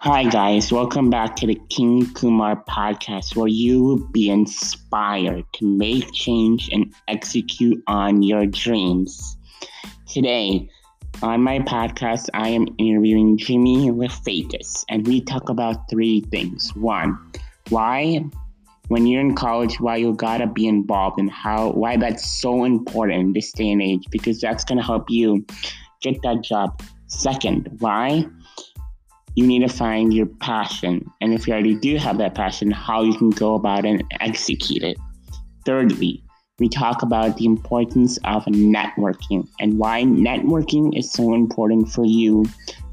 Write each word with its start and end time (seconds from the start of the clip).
Hi, 0.00 0.22
guys. 0.22 0.70
Welcome 0.70 1.10
back 1.10 1.34
to 1.36 1.46
the 1.48 1.60
King 1.70 2.06
Kumar 2.14 2.62
podcast, 2.68 3.34
where 3.34 3.48
you 3.48 3.82
will 3.82 3.98
be 4.12 4.30
inspired 4.30 5.44
to 5.54 5.66
make 5.66 6.12
change 6.12 6.70
and 6.72 6.94
execute 7.08 7.82
on 7.88 8.22
your 8.22 8.46
dreams. 8.46 9.36
Today, 10.06 10.70
on 11.20 11.42
my 11.42 11.58
podcast, 11.58 12.28
I 12.32 12.50
am 12.50 12.68
interviewing 12.78 13.38
Jimmy 13.38 13.90
Lefakis, 13.90 14.84
and 14.88 15.04
we 15.04 15.20
talk 15.20 15.48
about 15.48 15.90
three 15.90 16.20
things. 16.30 16.70
One, 16.76 17.18
why, 17.70 18.24
when 18.86 19.04
you're 19.08 19.20
in 19.20 19.34
college, 19.34 19.80
why 19.80 19.96
you 19.96 20.14
gotta 20.14 20.46
be 20.46 20.68
involved 20.68 21.18
and 21.18 21.28
how, 21.28 21.72
why 21.72 21.96
that's 21.96 22.40
so 22.40 22.62
important 22.62 23.18
in 23.18 23.32
this 23.32 23.50
day 23.50 23.72
and 23.72 23.82
age, 23.82 24.04
because 24.12 24.40
that's 24.40 24.62
gonna 24.62 24.80
help 24.80 25.10
you 25.10 25.44
get 26.02 26.22
that 26.22 26.42
job. 26.42 26.80
Second, 27.08 27.68
why 27.80 28.26
you 29.38 29.46
need 29.46 29.60
to 29.60 29.68
find 29.68 30.12
your 30.12 30.26
passion. 30.26 31.08
And 31.20 31.32
if 31.32 31.46
you 31.46 31.52
already 31.52 31.76
do 31.76 31.96
have 31.96 32.18
that 32.18 32.34
passion, 32.34 32.72
how 32.72 33.04
you 33.04 33.16
can 33.16 33.30
go 33.30 33.54
about 33.54 33.86
and 33.86 34.02
execute 34.18 34.82
it. 34.82 34.98
Thirdly, 35.64 36.24
we 36.58 36.68
talk 36.68 37.02
about 37.02 37.36
the 37.36 37.44
importance 37.44 38.18
of 38.24 38.44
networking 38.46 39.46
and 39.60 39.78
why 39.78 40.02
networking 40.02 40.98
is 40.98 41.12
so 41.12 41.34
important 41.34 41.88
for 41.88 42.04
you 42.04 42.46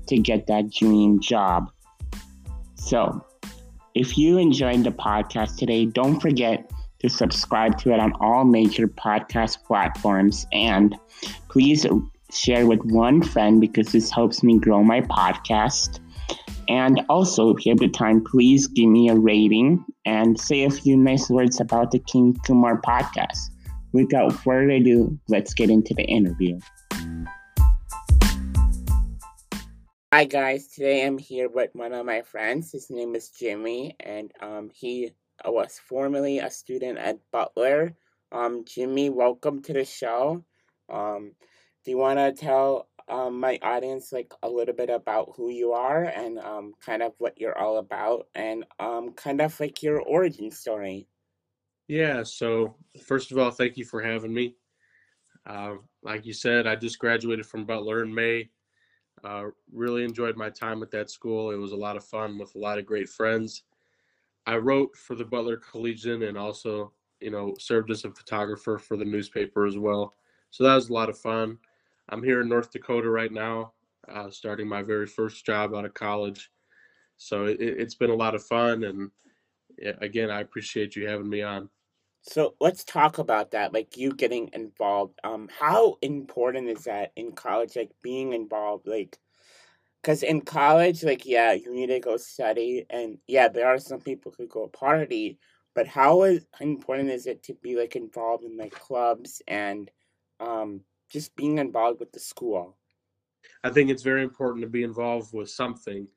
to 0.05 0.19
get 0.19 0.45
that 0.45 0.69
dream 0.71 1.19
job. 1.19 1.71
So, 2.75 3.25
if 3.95 4.15
you 4.15 4.37
enjoyed 4.37 4.83
the 4.83 4.91
podcast 4.91 5.57
today, 5.57 5.87
don't 5.87 6.19
forget 6.19 6.69
to 6.99 7.09
subscribe 7.09 7.79
to 7.79 7.91
it 7.91 7.99
on 7.99 8.13
all 8.19 8.45
major 8.45 8.87
podcast 8.87 9.63
platforms 9.63 10.45
and 10.53 10.95
please 11.49 11.87
share 12.31 12.67
with 12.67 12.81
one 12.83 13.23
friend 13.23 13.59
because 13.59 13.91
this 13.91 14.11
helps 14.11 14.43
me 14.43 14.59
grow 14.59 14.83
my 14.83 15.01
podcast. 15.01 16.01
And 16.67 17.01
also, 17.09 17.55
if 17.55 17.65
you 17.65 17.71
have 17.71 17.79
the 17.79 17.89
time, 17.89 18.23
please 18.23 18.67
give 18.67 18.89
me 18.89 19.09
a 19.09 19.15
rating 19.15 19.85
and 20.05 20.39
say 20.39 20.63
a 20.63 20.69
few 20.69 20.97
nice 20.97 21.29
words 21.29 21.59
about 21.59 21.91
the 21.91 21.99
King 21.99 22.35
Kumar 22.45 22.81
podcast. 22.81 23.37
Without 23.91 24.33
further 24.33 24.71
ado, 24.71 25.19
let's 25.29 25.53
get 25.53 25.69
into 25.69 25.93
the 25.93 26.03
interview. 26.03 26.59
Hi 30.11 30.23
guys, 30.23 30.67
today 30.67 31.05
I'm 31.05 31.17
here 31.17 31.49
with 31.49 31.71
one 31.73 31.91
of 31.91 32.05
my 32.05 32.21
friends. 32.21 32.71
His 32.71 32.89
name 32.89 33.15
is 33.15 33.29
Jimmy, 33.29 33.95
and 33.99 34.31
um, 34.41 34.71
he 34.73 35.11
was 35.43 35.77
formerly 35.77 36.39
a 36.39 36.49
student 36.49 36.97
at 36.97 37.19
Butler. 37.31 37.95
Um, 38.31 38.63
Jimmy, 38.65 39.09
welcome 39.09 39.61
to 39.63 39.73
the 39.73 39.83
show. 39.83 40.45
Um, 40.89 41.33
do 41.83 41.91
you 41.91 41.97
want 41.97 42.19
to 42.19 42.31
tell 42.31 42.87
um, 43.07 43.39
my 43.39 43.59
audience 43.61 44.11
like 44.11 44.33
a 44.43 44.49
little 44.49 44.73
bit 44.73 44.89
about 44.89 45.33
who 45.35 45.49
you 45.49 45.73
are 45.73 46.05
and 46.05 46.39
um, 46.39 46.73
kind 46.83 47.03
of 47.03 47.13
what 47.19 47.39
you're 47.39 47.57
all 47.57 47.77
about 47.77 48.27
and 48.33 48.65
um, 48.79 49.13
kind 49.13 49.41
of 49.41 49.59
like 49.59 49.83
your 49.83 50.01
origin 50.01 50.51
story. 50.51 51.07
Yeah, 51.87 52.23
so 52.23 52.75
first 53.03 53.31
of 53.31 53.37
all, 53.37 53.51
thank 53.51 53.77
you 53.77 53.85
for 53.85 54.01
having 54.01 54.33
me. 54.33 54.55
Uh, 55.45 55.75
like 56.01 56.25
you 56.25 56.33
said, 56.33 56.65
I 56.65 56.75
just 56.75 56.97
graduated 56.97 57.45
from 57.45 57.65
Butler 57.65 58.03
in 58.03 58.13
May. 58.13 58.49
Uh, 59.23 59.45
really 59.71 60.03
enjoyed 60.03 60.35
my 60.35 60.49
time 60.49 60.81
at 60.81 60.91
that 60.91 61.09
school. 61.09 61.51
It 61.51 61.57
was 61.57 61.71
a 61.71 61.77
lot 61.77 61.95
of 61.95 62.03
fun 62.03 62.37
with 62.37 62.55
a 62.55 62.59
lot 62.59 62.79
of 62.79 62.85
great 62.85 63.09
friends. 63.09 63.63
I 64.45 64.57
wrote 64.57 64.95
for 64.95 65.15
the 65.15 65.25
Butler 65.25 65.57
Collegian 65.57 66.23
and 66.23 66.37
also, 66.37 66.93
you 67.19 67.31
know, 67.31 67.55
served 67.59 67.91
as 67.91 68.05
a 68.05 68.11
photographer 68.11 68.77
for 68.77 68.97
the 68.97 69.05
newspaper 69.05 69.65
as 69.65 69.77
well. 69.77 70.13
So 70.51 70.63
that 70.63 70.75
was 70.75 70.89
a 70.89 70.93
lot 70.93 71.09
of 71.09 71.17
fun. 71.17 71.57
I'm 72.09 72.23
here 72.23 72.41
in 72.41 72.49
North 72.49 72.71
Dakota 72.71 73.09
right 73.09 73.31
now, 73.31 73.73
uh, 74.07 74.29
starting 74.29 74.67
my 74.67 74.83
very 74.83 75.07
first 75.07 75.45
job 75.45 75.73
out 75.73 75.85
of 75.85 75.93
college. 75.93 76.49
So 77.17 77.45
it, 77.45 77.79
has 77.79 77.95
been 77.95 78.09
a 78.09 78.15
lot 78.15 78.35
of 78.35 78.43
fun, 78.43 78.83
and 78.83 79.11
again, 80.01 80.29
I 80.29 80.41
appreciate 80.41 80.95
you 80.95 81.07
having 81.07 81.29
me 81.29 81.41
on. 81.41 81.69
So 82.21 82.55
let's 82.59 82.83
talk 82.83 83.19
about 83.19 83.51
that, 83.51 83.73
like 83.73 83.97
you 83.97 84.11
getting 84.11 84.49
involved. 84.53 85.19
Um, 85.23 85.47
how 85.57 85.97
important 86.01 86.67
is 86.67 86.85
that 86.85 87.11
in 87.15 87.33
college, 87.33 87.75
like 87.75 87.91
being 88.01 88.33
involved, 88.33 88.87
like, 88.87 89.17
because 90.01 90.23
in 90.23 90.41
college, 90.41 91.03
like, 91.03 91.25
yeah, 91.25 91.53
you 91.53 91.73
need 91.73 91.87
to 91.87 91.99
go 91.99 92.17
study, 92.17 92.85
and 92.89 93.17
yeah, 93.27 93.47
there 93.47 93.67
are 93.67 93.79
some 93.79 94.01
people 94.01 94.33
who 94.37 94.47
go 94.47 94.67
party, 94.67 95.39
but 95.73 95.87
how 95.87 96.23
is 96.23 96.45
important 96.59 97.09
is 97.09 97.27
it 97.27 97.43
to 97.43 97.53
be 97.53 97.75
like 97.75 97.95
involved 97.95 98.43
in 98.43 98.57
like 98.57 98.71
clubs 98.71 99.41
and 99.47 99.91
um 100.39 100.81
just 101.09 101.35
being 101.35 101.57
involved 101.57 101.99
with 101.99 102.11
the 102.11 102.19
school? 102.19 102.77
I 103.63 103.69
think 103.69 103.89
it's 103.89 104.03
very 104.03 104.23
important 104.23 104.63
to 104.63 104.69
be 104.69 104.83
involved 104.83 105.33
with 105.33 105.49
something. 105.49 106.07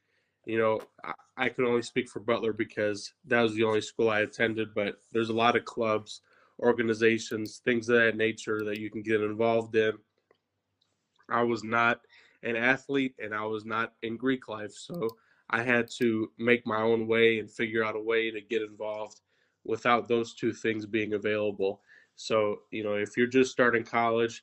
You 0.47 0.59
know, 0.59 0.81
I, 1.05 1.13
I 1.37 1.49
can 1.49 1.65
only 1.65 1.83
speak 1.83 2.09
for 2.09 2.21
Butler 2.21 2.53
because 2.53 3.13
that 3.27 3.41
was 3.43 3.55
the 3.55 3.65
only 3.65 3.81
school 3.81 4.11
I 4.11 4.21
attended, 4.21 4.75
but 4.75 5.01
there's 5.13 5.31
a 5.31 5.35
lot 5.35 5.57
of 5.57 5.65
clubs, 5.65 6.23
organizations, 6.61 7.61
things 7.65 7.89
of 7.89 7.99
that 7.99 8.17
nature 8.17 8.65
that 8.65 8.79
you 8.79 8.91
can 8.91 9.03
get 9.03 9.21
involved 9.21 9.77
in. 9.77 9.93
I 11.29 11.43
was 11.43 11.63
not 11.63 12.01
an 12.43 12.57
athlete 12.57 13.15
and 13.23 13.35
I 13.35 13.45
was 13.45 13.65
not 13.65 13.93
in 14.03 14.17
Greek 14.17 14.49
life, 14.49 14.73
so 14.73 15.09
I 15.51 15.63
had 15.63 15.89
to 15.99 16.31
make 16.39 16.67
my 16.67 16.81
own 16.81 17.07
way 17.07 17.39
and 17.39 17.51
figure 17.51 17.85
out 17.85 17.97
a 17.97 18.01
way 18.01 18.31
to 18.31 18.41
get 18.41 18.63
involved 18.63 19.21
without 19.65 20.09
those 20.09 20.35
two 20.35 20.53
things 20.53 20.87
being 20.87 21.15
available. 21.15 21.83
So, 22.17 22.61
you 22.71 22.83
know, 22.83 22.95
if 22.95 23.17
you're 23.17 23.27
just 23.27 23.53
starting 23.53 23.85
college 23.85 24.43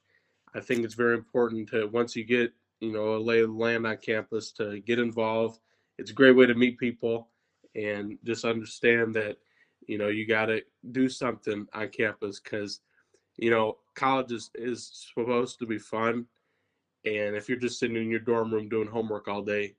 I 0.56 0.62
think 0.62 0.84
it's 0.84 0.94
very 0.96 1.16
important 1.16 1.70
to 1.70 1.88
once 1.88 2.16
you 2.16 2.24
get 2.24 2.54
you 2.80 2.92
know 2.92 3.16
a 3.16 3.20
lay 3.20 3.42
of 3.42 3.50
the 3.50 3.56
land 3.56 3.86
on 3.86 3.98
campus 3.98 4.52
to 4.54 4.80
get 4.82 5.00
involved. 5.00 5.60
It's 5.98 6.12
a 6.12 6.16
great 6.16 6.36
way 6.36 6.46
to 6.46 6.56
meet 6.56 6.78
people 6.78 7.30
and 7.76 8.18
just 8.24 8.46
understand 8.46 9.14
that 9.16 9.38
you 9.88 9.98
know 9.98 10.08
you 10.08 10.26
got 10.26 10.46
to 10.48 10.62
do 10.92 11.10
something 11.10 11.68
on 11.74 11.90
campus 11.90 12.40
because 12.40 12.80
you 13.38 13.50
know 13.50 13.78
college 13.96 14.32
is, 14.32 14.50
is 14.56 14.90
supposed 15.14 15.60
to 15.60 15.66
be 15.66 15.78
fun 15.78 16.26
and 17.06 17.36
if 17.36 17.48
you're 17.48 17.58
just 17.58 17.80
sitting 17.80 17.98
in 17.98 18.10
your 18.10 18.20
dorm 18.20 18.54
room 18.54 18.70
doing 18.70 18.88
homework 18.88 19.28
all 19.28 19.42
day 19.42 19.76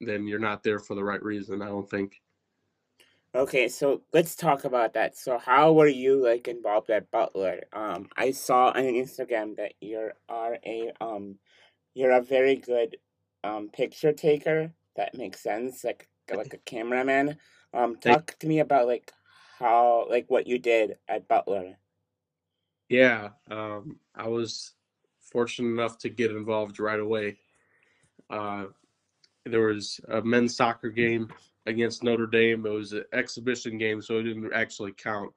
then 0.00 0.26
you're 0.26 0.38
not 0.38 0.62
there 0.62 0.78
for 0.78 0.94
the 0.94 1.02
right 1.02 1.22
reason 1.22 1.62
i 1.62 1.66
don't 1.66 1.88
think 1.90 2.20
Okay, 3.34 3.68
so 3.68 4.02
let's 4.12 4.34
talk 4.34 4.64
about 4.64 4.94
that. 4.94 5.16
So 5.16 5.38
how 5.38 5.72
were 5.72 5.86
you 5.86 6.22
like 6.22 6.48
involved 6.48 6.88
at 6.90 7.10
Butler? 7.10 7.64
Um, 7.72 8.08
I 8.16 8.30
saw 8.30 8.68
on 8.68 8.82
Instagram 8.84 9.56
that 9.56 9.74
you 9.80 10.10
are 10.28 10.58
a 10.64 10.92
um, 11.00 11.38
you're 11.94 12.12
a 12.12 12.22
very 12.22 12.56
good 12.56 12.96
um 13.44 13.68
picture 13.68 14.12
taker. 14.12 14.72
That 14.96 15.14
makes 15.14 15.42
sense, 15.42 15.84
like 15.84 16.08
like 16.32 16.54
a 16.54 16.58
cameraman. 16.58 17.36
Um, 17.74 17.96
talk 17.96 18.34
to 18.40 18.46
me 18.46 18.60
about 18.60 18.86
like 18.86 19.12
how 19.58 20.06
like 20.08 20.26
what 20.28 20.46
you 20.46 20.58
did 20.58 20.96
at 21.06 21.28
Butler. 21.28 21.76
Yeah, 22.88 23.30
um, 23.50 23.98
I 24.14 24.28
was 24.28 24.72
fortunate 25.20 25.68
enough 25.68 25.98
to 25.98 26.08
get 26.08 26.30
involved 26.30 26.80
right 26.80 26.98
away. 26.98 27.36
Uh, 28.30 28.66
there 29.44 29.66
was 29.66 30.00
a 30.08 30.22
men's 30.22 30.56
soccer 30.56 30.88
game 30.88 31.30
against 31.68 32.02
Notre 32.02 32.26
Dame. 32.26 32.66
It 32.66 32.70
was 32.70 32.92
an 32.92 33.04
exhibition 33.12 33.78
game, 33.78 34.00
so 34.00 34.18
it 34.18 34.24
didn't 34.24 34.52
actually 34.52 34.92
count. 34.92 35.32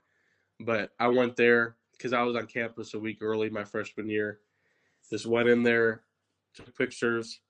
But 0.61 0.91
I 0.99 1.07
went 1.07 1.35
there 1.35 1.75
because 1.91 2.13
I 2.13 2.23
was 2.23 2.35
on 2.35 2.47
campus 2.47 2.93
a 2.93 2.99
week 2.99 3.19
early 3.21 3.49
my 3.49 3.63
freshman 3.63 4.09
year. 4.09 4.39
Just 5.09 5.25
went 5.25 5.49
in 5.49 5.61
there, 5.61 6.03
took 6.55 6.75
pictures. 6.77 7.41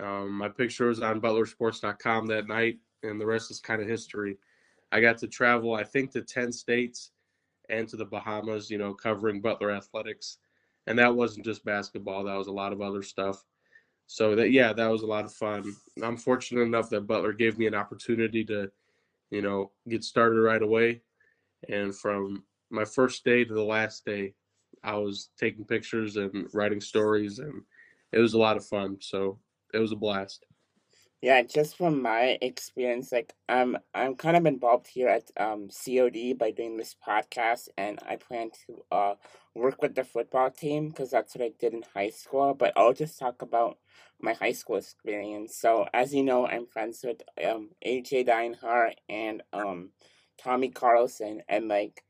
Um, 0.00 0.32
my 0.32 0.48
picture 0.48 0.86
was 0.86 1.02
on 1.02 1.20
butlersports.com 1.20 2.26
that 2.26 2.48
night, 2.48 2.78
and 3.02 3.20
the 3.20 3.26
rest 3.26 3.50
is 3.50 3.60
kind 3.60 3.82
of 3.82 3.88
history. 3.88 4.38
I 4.92 5.00
got 5.00 5.18
to 5.18 5.28
travel, 5.28 5.74
I 5.74 5.84
think, 5.84 6.10
to 6.12 6.22
10 6.22 6.52
states 6.52 7.10
and 7.68 7.86
to 7.88 7.96
the 7.96 8.04
Bahamas, 8.04 8.70
you 8.70 8.78
know, 8.78 8.94
covering 8.94 9.40
Butler 9.40 9.70
athletics. 9.70 10.38
And 10.86 10.98
that 10.98 11.14
wasn't 11.14 11.44
just 11.44 11.64
basketball, 11.64 12.24
that 12.24 12.38
was 12.38 12.48
a 12.48 12.52
lot 12.52 12.72
of 12.72 12.80
other 12.80 13.02
stuff. 13.02 13.44
So 14.12 14.34
that 14.34 14.50
yeah, 14.50 14.72
that 14.72 14.88
was 14.88 15.02
a 15.02 15.06
lot 15.06 15.24
of 15.24 15.32
fun. 15.32 15.72
I'm 16.02 16.16
fortunate 16.16 16.62
enough 16.62 16.90
that 16.90 17.06
Butler 17.06 17.32
gave 17.32 17.58
me 17.58 17.68
an 17.68 17.76
opportunity 17.76 18.44
to, 18.46 18.68
you 19.30 19.40
know, 19.40 19.70
get 19.88 20.02
started 20.02 20.40
right 20.40 20.60
away. 20.60 21.02
And 21.68 21.94
from 21.94 22.42
my 22.70 22.84
first 22.84 23.24
day 23.24 23.44
to 23.44 23.54
the 23.54 23.62
last 23.62 24.04
day, 24.04 24.34
I 24.82 24.96
was 24.96 25.30
taking 25.38 25.64
pictures 25.64 26.16
and 26.16 26.48
writing 26.52 26.80
stories 26.80 27.38
and 27.38 27.62
it 28.10 28.18
was 28.18 28.34
a 28.34 28.38
lot 28.38 28.56
of 28.56 28.66
fun. 28.66 28.96
So 29.00 29.38
it 29.72 29.78
was 29.78 29.92
a 29.92 29.96
blast. 29.96 30.44
Yeah, 31.22 31.42
just 31.42 31.76
from 31.76 32.00
my 32.00 32.38
experience, 32.40 33.12
like 33.12 33.34
I'm 33.48 33.76
I'm 33.94 34.14
kind 34.16 34.36
of 34.38 34.46
involved 34.46 34.86
here 34.88 35.08
at 35.08 35.30
um 35.36 35.68
COD 35.68 36.32
by 36.32 36.50
doing 36.50 36.78
this 36.78 36.96
podcast, 37.06 37.68
and 37.76 37.98
I 38.08 38.16
plan 38.16 38.50
to 38.66 38.84
uh 38.90 39.14
work 39.54 39.82
with 39.82 39.94
the 39.94 40.04
football 40.04 40.50
team 40.50 40.88
because 40.88 41.10
that's 41.10 41.34
what 41.36 41.44
I 41.44 41.52
did 41.60 41.74
in 41.74 41.82
high 41.94 42.08
school. 42.10 42.54
But 42.54 42.72
I'll 42.74 42.94
just 42.94 43.18
talk 43.18 43.42
about 43.42 43.76
my 44.18 44.32
high 44.32 44.52
school 44.52 44.76
experience. 44.76 45.56
So 45.56 45.86
as 45.92 46.14
you 46.14 46.22
know, 46.22 46.46
I'm 46.46 46.66
friends 46.66 47.02
with 47.04 47.20
um 47.46 47.70
AJ 47.82 48.24
Deinhart 48.24 48.94
and 49.10 49.42
um 49.52 49.90
Tommy 50.38 50.70
Carlson, 50.70 51.42
and 51.50 51.68
like 51.68 52.02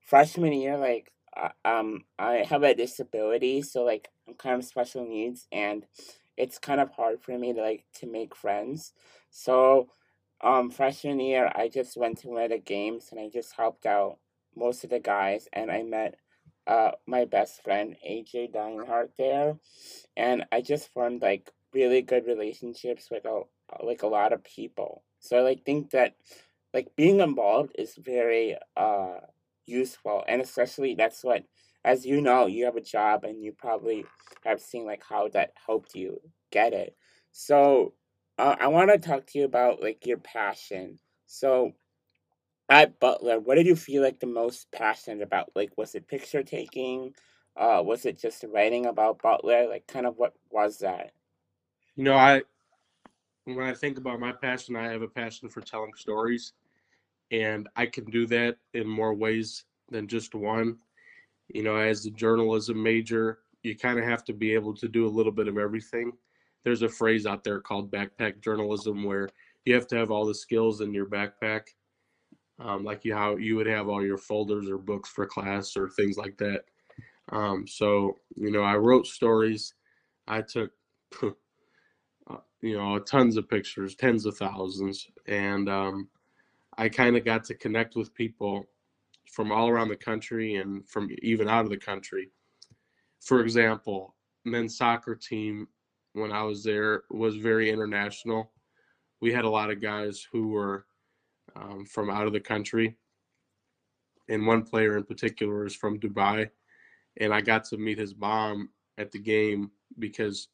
freshman 0.00 0.52
year, 0.52 0.76
like 0.76 1.12
uh, 1.36 1.50
um 1.64 2.04
I 2.18 2.38
have 2.48 2.64
a 2.64 2.74
disability, 2.74 3.62
so 3.62 3.84
like 3.84 4.08
I'm 4.26 4.34
kind 4.34 4.56
of 4.56 4.64
special 4.64 5.06
needs 5.06 5.46
and 5.52 5.84
it's 6.36 6.58
kind 6.58 6.80
of 6.80 6.90
hard 6.92 7.20
for 7.22 7.38
me 7.38 7.52
to 7.52 7.60
like 7.60 7.84
to 7.94 8.06
make 8.06 8.34
friends. 8.34 8.92
So 9.30 9.88
um 10.42 10.70
freshman 10.70 11.20
year 11.20 11.50
I 11.54 11.68
just 11.68 11.96
went 11.96 12.18
to 12.18 12.28
one 12.28 12.42
of 12.42 12.50
the 12.50 12.58
games 12.58 13.08
and 13.10 13.20
I 13.20 13.28
just 13.28 13.54
helped 13.56 13.86
out 13.86 14.18
most 14.54 14.84
of 14.84 14.90
the 14.90 15.00
guys 15.00 15.48
and 15.52 15.70
I 15.70 15.82
met 15.82 16.16
uh 16.66 16.92
my 17.06 17.24
best 17.24 17.62
friend 17.62 17.96
AJ 18.06 18.52
Dinehart 18.52 19.10
there 19.18 19.56
and 20.16 20.44
I 20.52 20.60
just 20.60 20.92
formed 20.92 21.22
like 21.22 21.50
really 21.72 22.02
good 22.02 22.26
relationships 22.26 23.08
with 23.10 23.24
a 23.24 23.42
like 23.82 24.02
a 24.02 24.06
lot 24.06 24.32
of 24.32 24.44
people. 24.44 25.02
So 25.20 25.38
I 25.38 25.42
like 25.42 25.64
think 25.64 25.90
that 25.90 26.14
like 26.74 26.94
being 26.96 27.20
involved 27.20 27.72
is 27.78 27.96
very 27.96 28.56
uh 28.76 29.20
useful 29.66 30.24
and 30.28 30.40
especially 30.40 30.94
that's 30.94 31.24
what 31.24 31.44
as 31.86 32.04
you 32.04 32.20
know 32.20 32.46
you 32.46 32.64
have 32.64 32.76
a 32.76 32.80
job 32.80 33.24
and 33.24 33.42
you 33.42 33.52
probably 33.52 34.04
have 34.44 34.60
seen 34.60 34.84
like 34.84 35.02
how 35.08 35.28
that 35.28 35.52
helped 35.64 35.94
you 35.94 36.20
get 36.50 36.72
it. 36.74 36.96
So 37.32 37.94
uh, 38.38 38.56
i 38.60 38.66
want 38.66 38.90
to 38.90 38.98
talk 38.98 39.24
to 39.26 39.38
you 39.38 39.44
about 39.46 39.80
like 39.80 40.04
your 40.04 40.18
passion. 40.18 40.98
So 41.26 41.72
at 42.68 42.98
butler 42.98 43.38
what 43.38 43.54
did 43.54 43.66
you 43.66 43.76
feel 43.76 44.02
like 44.02 44.18
the 44.18 44.26
most 44.26 44.70
passionate 44.72 45.22
about? 45.22 45.52
Like 45.54 45.70
was 45.78 45.94
it 45.94 46.08
picture 46.08 46.42
taking? 46.42 47.14
Uh 47.56 47.80
was 47.84 48.04
it 48.04 48.18
just 48.18 48.44
writing 48.52 48.86
about 48.86 49.22
butler? 49.22 49.68
Like 49.68 49.86
kind 49.86 50.06
of 50.06 50.18
what 50.18 50.34
was 50.50 50.78
that? 50.78 51.12
You 51.94 52.04
know 52.04 52.16
i 52.16 52.42
when 53.44 53.60
i 53.60 53.72
think 53.72 53.96
about 53.96 54.18
my 54.18 54.32
passion 54.32 54.74
i 54.74 54.90
have 54.90 55.02
a 55.02 55.08
passion 55.08 55.48
for 55.48 55.60
telling 55.60 55.94
stories 55.94 56.52
and 57.30 57.68
i 57.76 57.86
can 57.86 58.04
do 58.06 58.26
that 58.26 58.56
in 58.74 58.88
more 58.88 59.14
ways 59.14 59.64
than 59.88 60.08
just 60.08 60.34
one 60.34 60.76
you 61.48 61.62
know, 61.62 61.76
as 61.76 62.06
a 62.06 62.10
journalism 62.10 62.82
major, 62.82 63.40
you 63.62 63.76
kind 63.76 63.98
of 63.98 64.04
have 64.04 64.24
to 64.24 64.32
be 64.32 64.54
able 64.54 64.74
to 64.74 64.88
do 64.88 65.06
a 65.06 65.08
little 65.08 65.32
bit 65.32 65.48
of 65.48 65.58
everything. 65.58 66.12
There's 66.64 66.82
a 66.82 66.88
phrase 66.88 67.26
out 67.26 67.44
there 67.44 67.60
called 67.60 67.90
backpack 67.90 68.40
journalism 68.40 69.04
where 69.04 69.28
you 69.64 69.74
have 69.74 69.86
to 69.88 69.96
have 69.96 70.10
all 70.10 70.26
the 70.26 70.34
skills 70.34 70.80
in 70.80 70.92
your 70.92 71.06
backpack, 71.06 71.62
um, 72.58 72.84
like 72.84 73.04
you 73.04 73.14
how 73.14 73.36
you 73.36 73.56
would 73.56 73.66
have 73.66 73.88
all 73.88 74.04
your 74.04 74.18
folders 74.18 74.68
or 74.68 74.78
books 74.78 75.08
for 75.08 75.26
class 75.26 75.76
or 75.76 75.88
things 75.90 76.16
like 76.16 76.36
that. 76.38 76.64
Um, 77.30 77.66
so 77.66 78.16
you 78.36 78.50
know, 78.50 78.62
I 78.62 78.76
wrote 78.76 79.06
stories. 79.06 79.74
I 80.28 80.42
took, 80.42 80.72
uh, 81.22 82.36
you 82.60 82.76
know, 82.76 82.98
tons 82.98 83.36
of 83.36 83.48
pictures, 83.48 83.94
tens 83.94 84.26
of 84.26 84.36
thousands, 84.36 85.08
and 85.26 85.68
um, 85.68 86.08
I 86.78 86.88
kind 86.88 87.16
of 87.16 87.24
got 87.24 87.44
to 87.44 87.54
connect 87.54 87.96
with 87.96 88.14
people 88.14 88.66
from 89.32 89.52
all 89.52 89.68
around 89.68 89.88
the 89.88 89.96
country 89.96 90.56
and 90.56 90.88
from 90.88 91.08
even 91.22 91.48
out 91.48 91.64
of 91.64 91.70
the 91.70 91.76
country. 91.76 92.30
For 93.20 93.40
example, 93.40 94.14
men's 94.44 94.76
soccer 94.76 95.14
team 95.14 95.68
when 96.12 96.32
I 96.32 96.42
was 96.42 96.62
there 96.64 97.02
was 97.10 97.36
very 97.36 97.70
international. 97.70 98.52
We 99.20 99.32
had 99.32 99.44
a 99.44 99.50
lot 99.50 99.70
of 99.70 99.82
guys 99.82 100.26
who 100.30 100.48
were 100.48 100.86
um, 101.54 101.84
from 101.86 102.10
out 102.10 102.26
of 102.26 102.32
the 102.32 102.40
country, 102.40 102.96
and 104.28 104.46
one 104.46 104.62
player 104.62 104.96
in 104.96 105.04
particular 105.04 105.66
is 105.66 105.74
from 105.74 105.98
Dubai, 105.98 106.50
and 107.18 107.32
I 107.32 107.40
got 107.40 107.64
to 107.66 107.78
meet 107.78 107.98
his 107.98 108.16
mom 108.16 108.70
at 108.98 109.12
the 109.12 109.18
game 109.18 109.70
because 109.98 110.48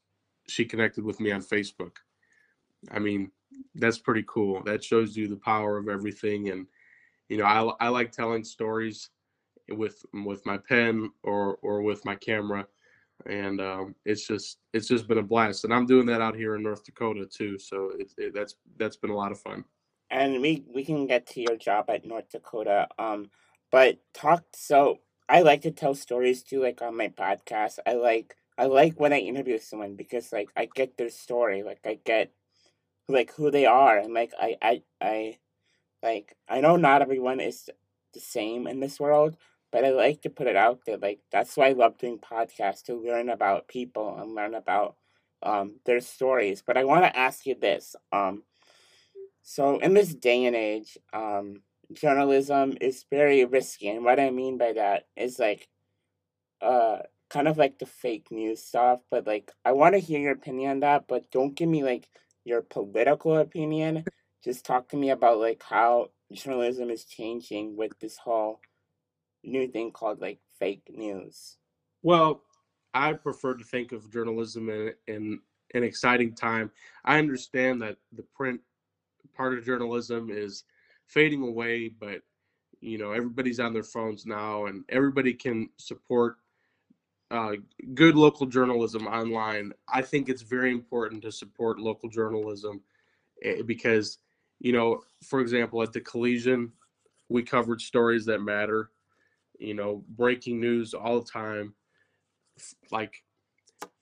she 0.48 0.64
connected 0.64 1.04
with 1.04 1.20
me 1.20 1.30
on 1.30 1.42
Facebook. 1.42 1.96
I 2.90 2.98
mean, 2.98 3.30
that's 3.74 3.98
pretty 3.98 4.24
cool. 4.26 4.62
That 4.64 4.82
shows 4.82 5.16
you 5.16 5.28
the 5.28 5.36
power 5.36 5.78
of 5.78 5.88
everything 5.88 6.50
and 6.50 6.66
you 7.28 7.36
know, 7.36 7.44
I, 7.44 7.86
I 7.86 7.88
like 7.88 8.12
telling 8.12 8.44
stories 8.44 9.10
with 9.68 10.04
with 10.12 10.44
my 10.44 10.58
pen 10.58 11.10
or 11.22 11.56
or 11.62 11.82
with 11.82 12.04
my 12.04 12.14
camera, 12.14 12.66
and 13.26 13.60
um, 13.60 13.94
it's 14.04 14.26
just 14.26 14.58
it's 14.72 14.88
just 14.88 15.08
been 15.08 15.18
a 15.18 15.22
blast. 15.22 15.64
And 15.64 15.72
I'm 15.72 15.86
doing 15.86 16.06
that 16.06 16.20
out 16.20 16.36
here 16.36 16.56
in 16.56 16.62
North 16.62 16.84
Dakota 16.84 17.26
too, 17.26 17.58
so 17.58 17.92
it, 17.98 18.12
it, 18.18 18.34
that's 18.34 18.56
that's 18.78 18.96
been 18.96 19.10
a 19.10 19.16
lot 19.16 19.32
of 19.32 19.40
fun. 19.40 19.64
And 20.10 20.40
we 20.42 20.64
we 20.72 20.84
can 20.84 21.06
get 21.06 21.26
to 21.28 21.40
your 21.40 21.56
job 21.56 21.86
at 21.88 22.04
North 22.04 22.30
Dakota. 22.30 22.88
Um, 22.98 23.30
but 23.70 23.98
talk 24.12 24.44
so 24.54 24.98
I 25.28 25.42
like 25.42 25.62
to 25.62 25.70
tell 25.70 25.94
stories 25.94 26.42
too, 26.42 26.60
like 26.60 26.82
on 26.82 26.96
my 26.96 27.08
podcast. 27.08 27.78
I 27.86 27.94
like 27.94 28.36
I 28.58 28.66
like 28.66 29.00
when 29.00 29.12
I 29.12 29.18
interview 29.18 29.58
someone 29.58 29.96
because 29.96 30.32
like 30.32 30.50
I 30.56 30.68
get 30.74 30.96
their 30.96 31.10
story, 31.10 31.62
like 31.62 31.80
I 31.84 31.98
get 32.04 32.32
like 33.08 33.32
who 33.34 33.50
they 33.50 33.66
are, 33.66 33.98
and 33.98 34.12
like 34.12 34.32
I 34.38 34.56
I 34.60 34.82
I 35.00 35.38
like, 36.02 36.36
I 36.48 36.60
know 36.60 36.76
not 36.76 37.02
everyone 37.02 37.40
is 37.40 37.70
the 38.12 38.20
same 38.20 38.66
in 38.66 38.80
this 38.80 38.98
world, 38.98 39.36
but 39.70 39.84
I 39.84 39.90
like 39.90 40.22
to 40.22 40.30
put 40.30 40.46
it 40.46 40.56
out 40.56 40.80
there. 40.86 40.98
Like, 40.98 41.20
that's 41.30 41.56
why 41.56 41.68
I 41.68 41.72
love 41.72 41.98
doing 41.98 42.18
podcasts 42.18 42.82
to 42.84 42.94
learn 42.94 43.28
about 43.28 43.68
people 43.68 44.18
and 44.18 44.34
learn 44.34 44.54
about 44.54 44.96
um, 45.42 45.76
their 45.86 46.00
stories. 46.00 46.62
But 46.66 46.76
I 46.76 46.84
want 46.84 47.04
to 47.04 47.16
ask 47.16 47.46
you 47.46 47.54
this. 47.54 47.96
Um, 48.12 48.42
so, 49.42 49.78
in 49.78 49.94
this 49.94 50.14
day 50.14 50.44
and 50.44 50.56
age, 50.56 50.98
um, 51.12 51.62
journalism 51.92 52.76
is 52.80 53.04
very 53.10 53.44
risky. 53.44 53.88
And 53.88 54.04
what 54.04 54.20
I 54.20 54.30
mean 54.30 54.58
by 54.58 54.72
that 54.74 55.06
is 55.16 55.38
like, 55.38 55.68
uh, 56.60 56.98
kind 57.30 57.48
of 57.48 57.56
like 57.56 57.78
the 57.78 57.86
fake 57.86 58.26
news 58.30 58.62
stuff. 58.62 59.00
But 59.10 59.26
like, 59.26 59.50
I 59.64 59.72
want 59.72 59.94
to 59.94 59.98
hear 59.98 60.20
your 60.20 60.32
opinion 60.32 60.70
on 60.70 60.80
that, 60.80 61.06
but 61.08 61.30
don't 61.30 61.54
give 61.54 61.68
me 61.68 61.82
like 61.82 62.08
your 62.44 62.62
political 62.62 63.36
opinion 63.38 64.04
just 64.42 64.64
talk 64.64 64.88
to 64.88 64.96
me 64.96 65.10
about 65.10 65.38
like 65.38 65.62
how 65.62 66.10
journalism 66.32 66.90
is 66.90 67.04
changing 67.04 67.76
with 67.76 67.98
this 68.00 68.16
whole 68.16 68.60
new 69.44 69.68
thing 69.68 69.90
called 69.90 70.20
like 70.20 70.40
fake 70.58 70.90
news. 70.92 71.58
Well, 72.02 72.42
I 72.94 73.12
prefer 73.12 73.54
to 73.54 73.64
think 73.64 73.92
of 73.92 74.12
journalism 74.12 74.68
in, 74.68 74.92
in 75.06 75.40
an 75.74 75.84
exciting 75.84 76.34
time. 76.34 76.70
I 77.04 77.18
understand 77.18 77.80
that 77.82 77.96
the 78.12 78.24
print 78.34 78.60
part 79.34 79.56
of 79.56 79.64
journalism 79.64 80.30
is 80.30 80.64
fading 81.06 81.42
away, 81.42 81.88
but 81.88 82.22
you 82.80 82.98
know 82.98 83.12
everybody's 83.12 83.60
on 83.60 83.72
their 83.72 83.82
phones 83.82 84.26
now, 84.26 84.66
and 84.66 84.84
everybody 84.88 85.32
can 85.32 85.68
support 85.76 86.36
uh, 87.30 87.52
good 87.94 88.14
local 88.16 88.46
journalism 88.46 89.06
online. 89.06 89.72
I 89.88 90.02
think 90.02 90.28
it's 90.28 90.42
very 90.42 90.70
important 90.70 91.22
to 91.22 91.32
support 91.32 91.78
local 91.78 92.08
journalism 92.08 92.82
eh, 93.42 93.62
because 93.64 94.18
you 94.62 94.72
know, 94.72 95.02
for 95.24 95.40
example, 95.40 95.82
at 95.82 95.92
the 95.92 96.00
Collegian, 96.00 96.70
we 97.28 97.42
covered 97.42 97.80
stories 97.80 98.24
that 98.26 98.40
matter, 98.40 98.90
you 99.58 99.74
know, 99.74 100.04
breaking 100.10 100.60
news 100.60 100.94
all 100.94 101.18
the 101.18 101.28
time. 101.28 101.74
Like 102.92 103.24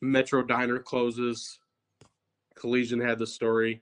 Metro 0.02 0.42
Diner 0.42 0.78
closes, 0.78 1.58
Collegian 2.56 3.00
had 3.00 3.18
the 3.18 3.26
story. 3.26 3.80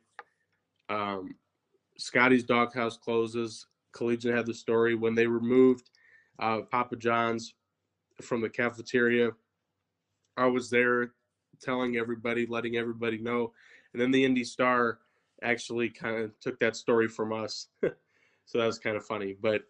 Um, 0.89 1.35
Scotty's 1.97 2.45
Doghouse 2.45 2.97
closes, 2.97 3.67
Collegian 3.93 4.35
had 4.35 4.47
the 4.47 4.55
story. 4.55 4.95
When 4.95 5.17
they 5.17 5.27
removed 5.27 5.91
uh, 6.39 6.61
Papa 6.71 6.95
John's 6.95 7.55
from 8.23 8.41
the 8.41 8.49
cafeteria, 8.49 9.31
I 10.37 10.47
was 10.47 10.71
there 10.71 11.11
telling 11.61 11.97
everybody, 11.97 12.47
letting 12.47 12.77
everybody 12.77 13.19
know. 13.19 13.53
And 13.93 14.01
then 14.01 14.13
the 14.13 14.25
Indy 14.25 14.45
Star 14.45 15.01
actually 15.43 15.89
kind 15.89 16.17
of 16.17 16.39
took 16.41 16.59
that 16.61 16.77
story 16.77 17.09
from 17.09 17.33
us. 17.33 17.69
so 17.83 18.59
that 18.59 18.67
was 18.67 18.79
kind 18.79 18.97
of 18.97 19.05
funny. 19.05 19.37
But 19.41 19.63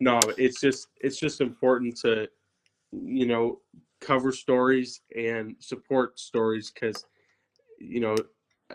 no, 0.00 0.18
it's 0.36 0.60
just 0.60 0.88
it's 1.00 1.18
just 1.18 1.40
important 1.40 1.96
to 2.00 2.28
you 2.92 3.26
know 3.26 3.60
cover 4.00 4.32
stories 4.32 5.00
and 5.16 5.54
support 5.60 6.18
stories 6.18 6.70
because 6.70 7.06
you 7.78 8.00
know 8.00 8.16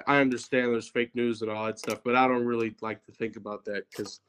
I 0.06 0.20
understand 0.20 0.72
there's 0.72 0.89
fake 0.89 1.16
news 1.16 1.42
and 1.42 1.50
all 1.50 1.66
that 1.66 1.80
stuff, 1.80 2.00
but 2.04 2.16
I 2.16 2.27
don't 2.27 2.46
really 2.46 2.75
like 2.82 3.04
to 3.06 3.12
think 3.12 3.36
about 3.36 3.66
that 3.66 3.84
because 3.89 4.20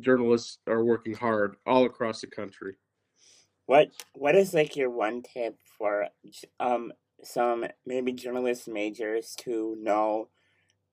journalists 0.00 0.58
are 0.66 0.84
working 0.84 1.14
hard 1.14 1.56
all 1.66 1.84
across 1.84 2.20
the 2.20 2.26
country. 2.26 2.76
What 3.66 3.88
what 4.14 4.34
is 4.34 4.54
like 4.54 4.76
your 4.76 4.90
one 4.90 5.22
tip 5.22 5.58
for 5.78 6.08
um 6.60 6.92
some 7.22 7.64
maybe 7.86 8.12
journalist 8.12 8.68
majors 8.68 9.34
to 9.40 9.76
know 9.80 10.28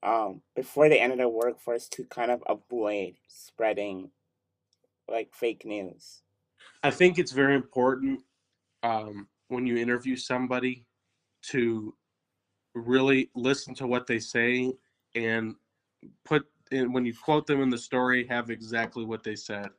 um, 0.03 0.41
before 0.55 0.89
they 0.89 0.99
enter 0.99 1.17
the 1.17 1.29
workforce 1.29 1.87
to 1.89 2.03
kind 2.05 2.31
of 2.31 2.43
avoid 2.47 3.15
spreading 3.27 4.11
like 5.07 5.33
fake 5.33 5.65
news? 5.65 6.21
I 6.83 6.91
think 6.91 7.19
it's 7.19 7.31
very 7.31 7.55
important 7.55 8.21
um, 8.83 9.27
when 9.49 9.65
you 9.65 9.77
interview 9.77 10.15
somebody 10.15 10.85
to 11.41 11.93
really 12.75 13.29
listen 13.35 13.73
to 13.75 13.87
what 13.87 14.07
they 14.07 14.19
say 14.19 14.71
and 15.15 15.55
put 16.23 16.45
in 16.71 16.93
when 16.93 17.05
you 17.05 17.13
quote 17.13 17.47
them 17.47 17.61
in 17.61 17.69
the 17.69 17.77
story 17.77 18.25
have 18.27 18.49
exactly 18.49 19.03
what 19.03 19.23
they 19.23 19.35
said 19.35 19.69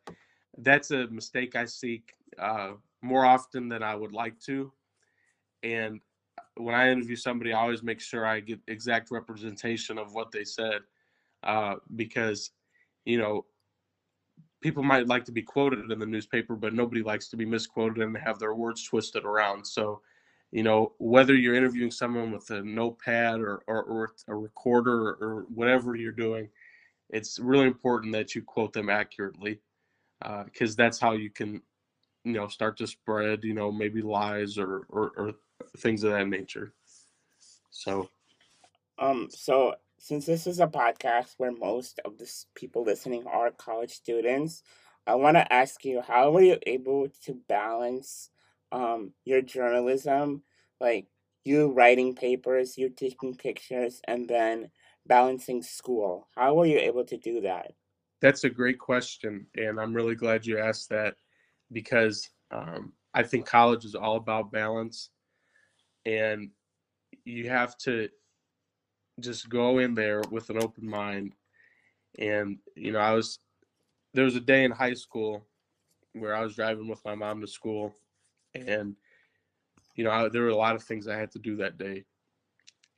that's 0.58 0.90
a 0.90 1.06
mistake 1.08 1.54
i 1.54 1.64
see 1.64 2.02
uh, 2.38 2.72
more 3.00 3.24
often 3.24 3.68
than 3.68 3.82
i 3.82 3.94
would 3.94 4.12
like 4.12 4.38
to 4.40 4.72
and 5.62 6.00
when 6.60 6.74
I 6.74 6.90
interview 6.90 7.16
somebody, 7.16 7.52
I 7.52 7.60
always 7.60 7.82
make 7.82 8.00
sure 8.00 8.26
I 8.26 8.40
get 8.40 8.60
exact 8.68 9.10
representation 9.10 9.98
of 9.98 10.14
what 10.14 10.30
they 10.30 10.44
said, 10.44 10.80
uh, 11.42 11.76
because 11.96 12.50
you 13.04 13.18
know 13.18 13.46
people 14.60 14.82
might 14.82 15.06
like 15.06 15.24
to 15.24 15.32
be 15.32 15.42
quoted 15.42 15.90
in 15.90 15.98
the 15.98 16.06
newspaper, 16.06 16.54
but 16.54 16.74
nobody 16.74 17.02
likes 17.02 17.28
to 17.28 17.36
be 17.36 17.46
misquoted 17.46 18.02
and 18.02 18.16
have 18.18 18.38
their 18.38 18.54
words 18.54 18.84
twisted 18.84 19.24
around. 19.24 19.66
So 19.66 20.02
you 20.52 20.64
know, 20.64 20.92
whether 20.98 21.34
you're 21.34 21.54
interviewing 21.54 21.90
someone 21.92 22.32
with 22.32 22.50
a 22.50 22.62
notepad 22.62 23.40
or, 23.40 23.62
or, 23.68 23.82
or 23.84 24.12
a 24.26 24.34
recorder 24.34 25.08
or, 25.08 25.18
or, 25.20 25.46
whatever 25.54 25.94
you're 25.94 26.10
doing, 26.10 26.48
it's 27.10 27.38
really 27.38 27.66
important 27.66 28.12
that 28.12 28.34
you 28.34 28.42
quote 28.42 28.72
them 28.72 28.90
accurately 28.90 29.60
because 30.44 30.72
uh, 30.72 30.74
that's 30.76 30.98
how 30.98 31.12
you 31.12 31.30
can, 31.30 31.62
you 32.24 32.32
know, 32.32 32.48
start 32.48 32.76
to 32.78 32.86
spread, 32.86 33.44
you 33.44 33.54
know, 33.54 33.70
maybe 33.70 34.02
lies 34.02 34.58
or, 34.58 34.86
or, 34.88 35.12
or 35.16 35.32
things 35.78 36.04
of 36.04 36.12
that 36.12 36.28
nature. 36.28 36.72
So, 37.70 38.08
um, 38.98 39.28
so 39.30 39.74
since 39.98 40.26
this 40.26 40.46
is 40.46 40.60
a 40.60 40.66
podcast 40.66 41.34
where 41.36 41.52
most 41.52 42.00
of 42.04 42.18
the 42.18 42.30
people 42.54 42.84
listening 42.84 43.26
are 43.26 43.50
college 43.50 43.92
students, 43.92 44.62
I 45.06 45.14
want 45.14 45.36
to 45.36 45.52
ask 45.52 45.84
you, 45.84 46.00
how 46.00 46.30
were 46.30 46.42
you 46.42 46.58
able 46.66 47.08
to 47.24 47.34
balance 47.48 48.30
um, 48.72 49.12
your 49.24 49.42
journalism, 49.42 50.42
like 50.80 51.06
you 51.44 51.72
writing 51.72 52.14
papers, 52.14 52.78
you 52.78 52.90
taking 52.90 53.34
pictures, 53.34 54.00
and 54.06 54.28
then 54.28 54.70
balancing 55.06 55.62
school? 55.62 56.28
How 56.36 56.54
were 56.54 56.66
you 56.66 56.78
able 56.78 57.04
to 57.06 57.16
do 57.16 57.40
that? 57.42 57.72
That's 58.20 58.44
a 58.44 58.50
great 58.50 58.78
question, 58.78 59.46
and 59.56 59.80
I'm 59.80 59.94
really 59.94 60.14
glad 60.14 60.46
you 60.46 60.58
asked 60.58 60.90
that 60.90 61.14
because 61.72 62.28
um, 62.50 62.92
I 63.14 63.22
think 63.22 63.46
college 63.46 63.84
is 63.84 63.94
all 63.94 64.16
about 64.16 64.52
balance, 64.52 65.10
and 66.06 66.50
you 67.24 67.48
have 67.48 67.76
to 67.78 68.08
just 69.20 69.48
go 69.48 69.78
in 69.78 69.94
there 69.94 70.22
with 70.30 70.50
an 70.50 70.62
open 70.62 70.88
mind. 70.88 71.34
And 72.18 72.58
you 72.74 72.92
know, 72.92 72.98
I 72.98 73.12
was 73.12 73.38
there 74.14 74.24
was 74.24 74.36
a 74.36 74.40
day 74.40 74.64
in 74.64 74.70
high 74.70 74.94
school 74.94 75.46
where 76.12 76.34
I 76.34 76.42
was 76.42 76.56
driving 76.56 76.88
with 76.88 77.04
my 77.04 77.14
mom 77.14 77.40
to 77.40 77.46
school, 77.46 77.94
and 78.54 78.96
you 79.94 80.04
know 80.04 80.10
I, 80.10 80.28
there 80.28 80.42
were 80.42 80.48
a 80.48 80.56
lot 80.56 80.74
of 80.74 80.82
things 80.82 81.06
I 81.06 81.16
had 81.16 81.30
to 81.32 81.38
do 81.38 81.56
that 81.56 81.78
day, 81.78 82.04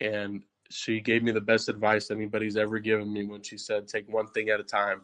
and 0.00 0.42
she 0.71 1.00
gave 1.00 1.23
me 1.23 1.32
the 1.32 1.40
best 1.40 1.68
advice 1.68 2.11
anybody's 2.11 2.56
ever 2.56 2.78
given 2.78 3.12
me 3.12 3.25
when 3.25 3.42
she 3.42 3.59
said, 3.59 3.88
"Take 3.88 4.09
one 4.09 4.28
thing 4.28 4.49
at 4.49 4.61
a 4.61 4.64
time." 4.64 5.02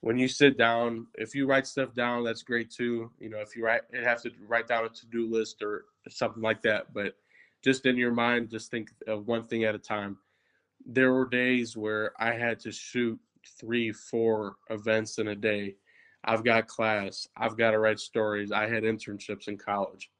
When 0.00 0.16
you 0.16 0.28
sit 0.28 0.56
down, 0.56 1.08
if 1.14 1.34
you 1.34 1.46
write 1.46 1.66
stuff 1.66 1.92
down, 1.94 2.24
that's 2.24 2.42
great 2.42 2.70
too. 2.70 3.10
You 3.18 3.30
know, 3.30 3.38
if 3.38 3.56
you 3.56 3.64
write, 3.64 3.82
you 3.92 4.02
have 4.02 4.22
to 4.22 4.30
write 4.46 4.68
down 4.68 4.84
a 4.84 4.88
to-do 4.88 5.28
list 5.28 5.62
or 5.62 5.86
something 6.08 6.42
like 6.42 6.62
that. 6.62 6.94
But 6.94 7.14
just 7.64 7.84
in 7.84 7.96
your 7.96 8.12
mind, 8.12 8.50
just 8.50 8.70
think 8.70 8.90
of 9.08 9.26
one 9.26 9.44
thing 9.44 9.64
at 9.64 9.74
a 9.74 9.78
time. 9.78 10.18
There 10.86 11.12
were 11.12 11.28
days 11.28 11.76
where 11.76 12.12
I 12.18 12.32
had 12.32 12.60
to 12.60 12.70
shoot 12.70 13.18
three, 13.58 13.90
four 13.92 14.56
events 14.70 15.18
in 15.18 15.28
a 15.28 15.34
day 15.34 15.74
I've 16.24 16.44
got 16.44 16.66
class. 16.66 17.28
I've 17.36 17.56
got 17.56 17.72
to 17.72 17.78
write 17.78 18.00
stories. 18.00 18.52
I 18.52 18.68
had 18.68 18.82
internships 18.82 19.48
in 19.48 19.56
college. 19.56 20.10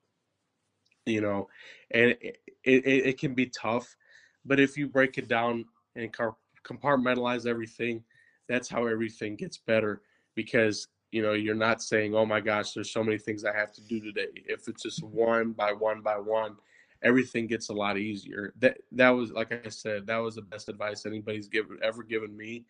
You 1.06 1.20
know, 1.22 1.48
and 1.90 2.10
it, 2.20 2.38
it, 2.64 2.86
it 2.86 3.18
can 3.18 3.34
be 3.34 3.46
tough, 3.46 3.96
but 4.44 4.60
if 4.60 4.76
you 4.76 4.86
break 4.86 5.16
it 5.16 5.26
down 5.26 5.64
and 5.96 6.14
compartmentalize 6.62 7.46
everything, 7.46 8.04
that's 8.48 8.68
how 8.68 8.86
everything 8.86 9.36
gets 9.36 9.58
better 9.58 10.02
because 10.34 10.88
you 11.10 11.22
know 11.22 11.32
you're 11.32 11.54
not 11.54 11.82
saying 11.82 12.14
oh 12.14 12.26
my 12.26 12.40
gosh 12.40 12.72
there's 12.72 12.92
so 12.92 13.02
many 13.02 13.18
things 13.18 13.44
i 13.44 13.54
have 13.54 13.72
to 13.72 13.82
do 13.82 14.00
today 14.00 14.28
if 14.46 14.68
it's 14.68 14.82
just 14.82 15.02
one 15.02 15.52
by 15.52 15.72
one 15.72 16.00
by 16.00 16.16
one 16.18 16.56
everything 17.02 17.46
gets 17.46 17.68
a 17.68 17.72
lot 17.72 17.96
easier 17.96 18.52
that 18.58 18.76
that 18.92 19.10
was 19.10 19.30
like 19.32 19.52
i 19.64 19.68
said 19.68 20.06
that 20.06 20.18
was 20.18 20.34
the 20.34 20.42
best 20.42 20.68
advice 20.68 21.06
anybody's 21.06 21.48
given 21.48 21.78
ever 21.82 22.02
given 22.02 22.36
me 22.36 22.64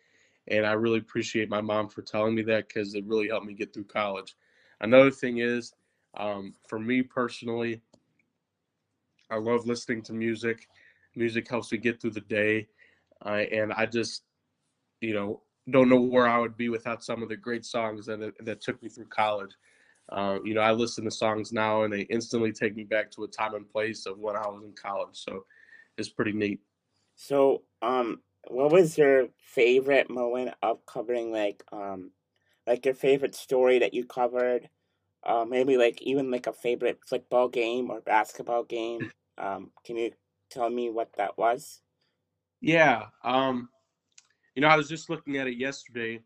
and 0.50 0.66
I 0.66 0.72
really 0.72 0.98
appreciate 0.98 1.48
my 1.48 1.60
mom 1.60 1.88
for 1.88 2.02
telling 2.02 2.34
me 2.34 2.42
that 2.42 2.68
because 2.68 2.94
it 2.94 3.04
really 3.06 3.28
helped 3.28 3.46
me 3.46 3.54
get 3.54 3.72
through 3.72 3.84
college. 3.84 4.36
Another 4.80 5.10
thing 5.10 5.38
is, 5.38 5.72
um, 6.16 6.54
for 6.66 6.78
me 6.78 7.02
personally, 7.02 7.82
I 9.30 9.36
love 9.36 9.66
listening 9.66 10.02
to 10.04 10.12
music. 10.12 10.68
Music 11.14 11.48
helps 11.48 11.70
me 11.72 11.78
get 11.78 12.00
through 12.00 12.12
the 12.12 12.20
day, 12.22 12.68
uh, 13.24 13.44
and 13.52 13.72
I 13.72 13.86
just, 13.86 14.22
you 15.00 15.12
know, 15.12 15.42
don't 15.70 15.88
know 15.88 16.00
where 16.00 16.28
I 16.28 16.38
would 16.38 16.56
be 16.56 16.68
without 16.68 17.04
some 17.04 17.22
of 17.22 17.28
the 17.28 17.36
great 17.36 17.64
songs 17.64 18.06
that 18.06 18.32
that 18.40 18.60
took 18.60 18.82
me 18.82 18.88
through 18.88 19.06
college. 19.06 19.52
Uh, 20.10 20.38
you 20.44 20.54
know, 20.54 20.62
I 20.62 20.72
listen 20.72 21.04
to 21.04 21.10
songs 21.10 21.52
now, 21.52 21.82
and 21.82 21.92
they 21.92 22.02
instantly 22.02 22.52
take 22.52 22.74
me 22.74 22.84
back 22.84 23.10
to 23.12 23.24
a 23.24 23.28
time 23.28 23.54
and 23.54 23.68
place 23.68 24.06
of 24.06 24.18
when 24.18 24.36
I 24.36 24.46
was 24.48 24.64
in 24.64 24.72
college. 24.72 25.16
So, 25.16 25.44
it's 25.98 26.08
pretty 26.08 26.32
neat. 26.32 26.60
So, 27.16 27.64
um, 27.82 28.22
what 28.46 28.72
was 28.72 28.96
your 28.96 29.28
favorite 29.38 30.08
moment 30.08 30.54
of 30.62 30.86
covering 30.86 31.32
like 31.32 31.62
um 31.72 32.12
like 32.66 32.84
your 32.84 32.94
favorite 32.94 33.34
story 33.34 33.80
that 33.80 33.94
you 33.94 34.04
covered? 34.04 34.70
Uh, 35.22 35.44
maybe 35.44 35.76
like 35.76 36.00
even 36.02 36.30
like 36.30 36.46
a 36.46 36.52
favorite 36.52 37.00
football 37.06 37.48
game 37.48 37.90
or 37.90 38.00
basketball 38.00 38.64
game. 38.64 39.10
Um, 39.36 39.72
can 39.84 39.96
you 39.96 40.12
tell 40.50 40.70
me 40.70 40.90
what 40.90 41.14
that 41.14 41.36
was? 41.36 41.82
Yeah. 42.60 43.06
Um, 43.22 43.68
you 44.58 44.62
know, 44.62 44.66
I 44.70 44.76
was 44.76 44.88
just 44.88 45.08
looking 45.08 45.36
at 45.36 45.46
it 45.46 45.56
yesterday. 45.56 46.18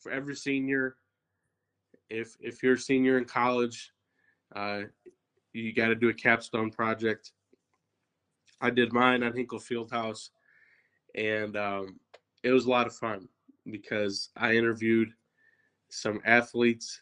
For 0.00 0.10
every 0.10 0.34
senior, 0.34 0.96
if 2.08 2.36
if 2.40 2.60
you're 2.60 2.74
a 2.74 2.78
senior 2.78 3.18
in 3.18 3.24
college, 3.24 3.92
uh, 4.56 4.80
you 5.52 5.72
got 5.72 5.86
to 5.90 5.94
do 5.94 6.08
a 6.08 6.12
capstone 6.12 6.72
project. 6.72 7.30
I 8.60 8.70
did 8.70 8.92
mine 8.92 9.22
on 9.22 9.32
Hinkle 9.32 9.60
Fieldhouse 9.60 10.30
and 11.14 11.56
um, 11.56 12.00
it 12.42 12.50
was 12.50 12.64
a 12.64 12.70
lot 12.70 12.88
of 12.88 12.96
fun 12.96 13.28
because 13.70 14.30
I 14.36 14.56
interviewed 14.56 15.12
some 15.88 16.20
athletes 16.24 17.00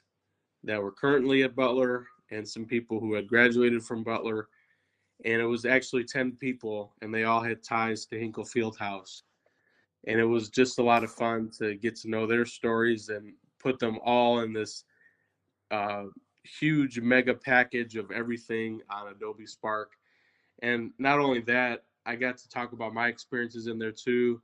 that 0.63 0.83
were 0.83 0.93
currently 0.93 1.43
at 1.43 1.57
Butler 1.57 2.07
and 2.31 2.47
some 2.47 2.67
people 2.67 3.01
who 3.01 3.15
had 3.15 3.29
graduated 3.29 3.83
from 3.83 4.05
Butler. 4.05 4.49
And 5.25 5.41
it 5.41 5.47
was 5.47 5.65
actually 5.65 6.05
10 6.05 6.33
people, 6.33 6.93
and 7.01 7.15
they 7.15 7.25
all 7.25 7.41
had 7.41 7.63
ties 7.63 8.05
to 8.07 8.21
Hinkle 8.21 8.45
Fieldhouse. 8.45 9.23
And 10.07 10.19
it 10.19 10.25
was 10.25 10.49
just 10.49 10.79
a 10.79 10.83
lot 10.83 11.05
of 11.05 11.13
fun 11.13 11.51
to 11.59 11.75
get 11.75 11.97
to 11.97 12.11
know 12.11 12.27
their 12.27 12.47
stories 12.47 13.09
and 13.09 13.33
put 13.59 13.79
them 13.79 13.99
all 14.05 14.41
in 14.41 14.53
this 14.53 14.85
uh, 15.71 16.05
huge 16.45 17.01
mega 17.01 17.35
package 17.35 17.97
of 17.97 18.11
everything 18.11 18.81
on 18.91 19.09
Adobe 19.09 19.47
Spark. 19.47 19.93
And 20.63 20.93
not 20.99 21.19
only 21.19 21.41
that, 21.43 21.85
I 22.07 22.17
got 22.17 22.39
to 22.39 22.49
talk 22.49 22.73
about 22.73 22.95
my 22.95 23.09
experiences 23.09 23.67
in 23.67 23.79
there 23.79 23.93
too, 23.93 24.41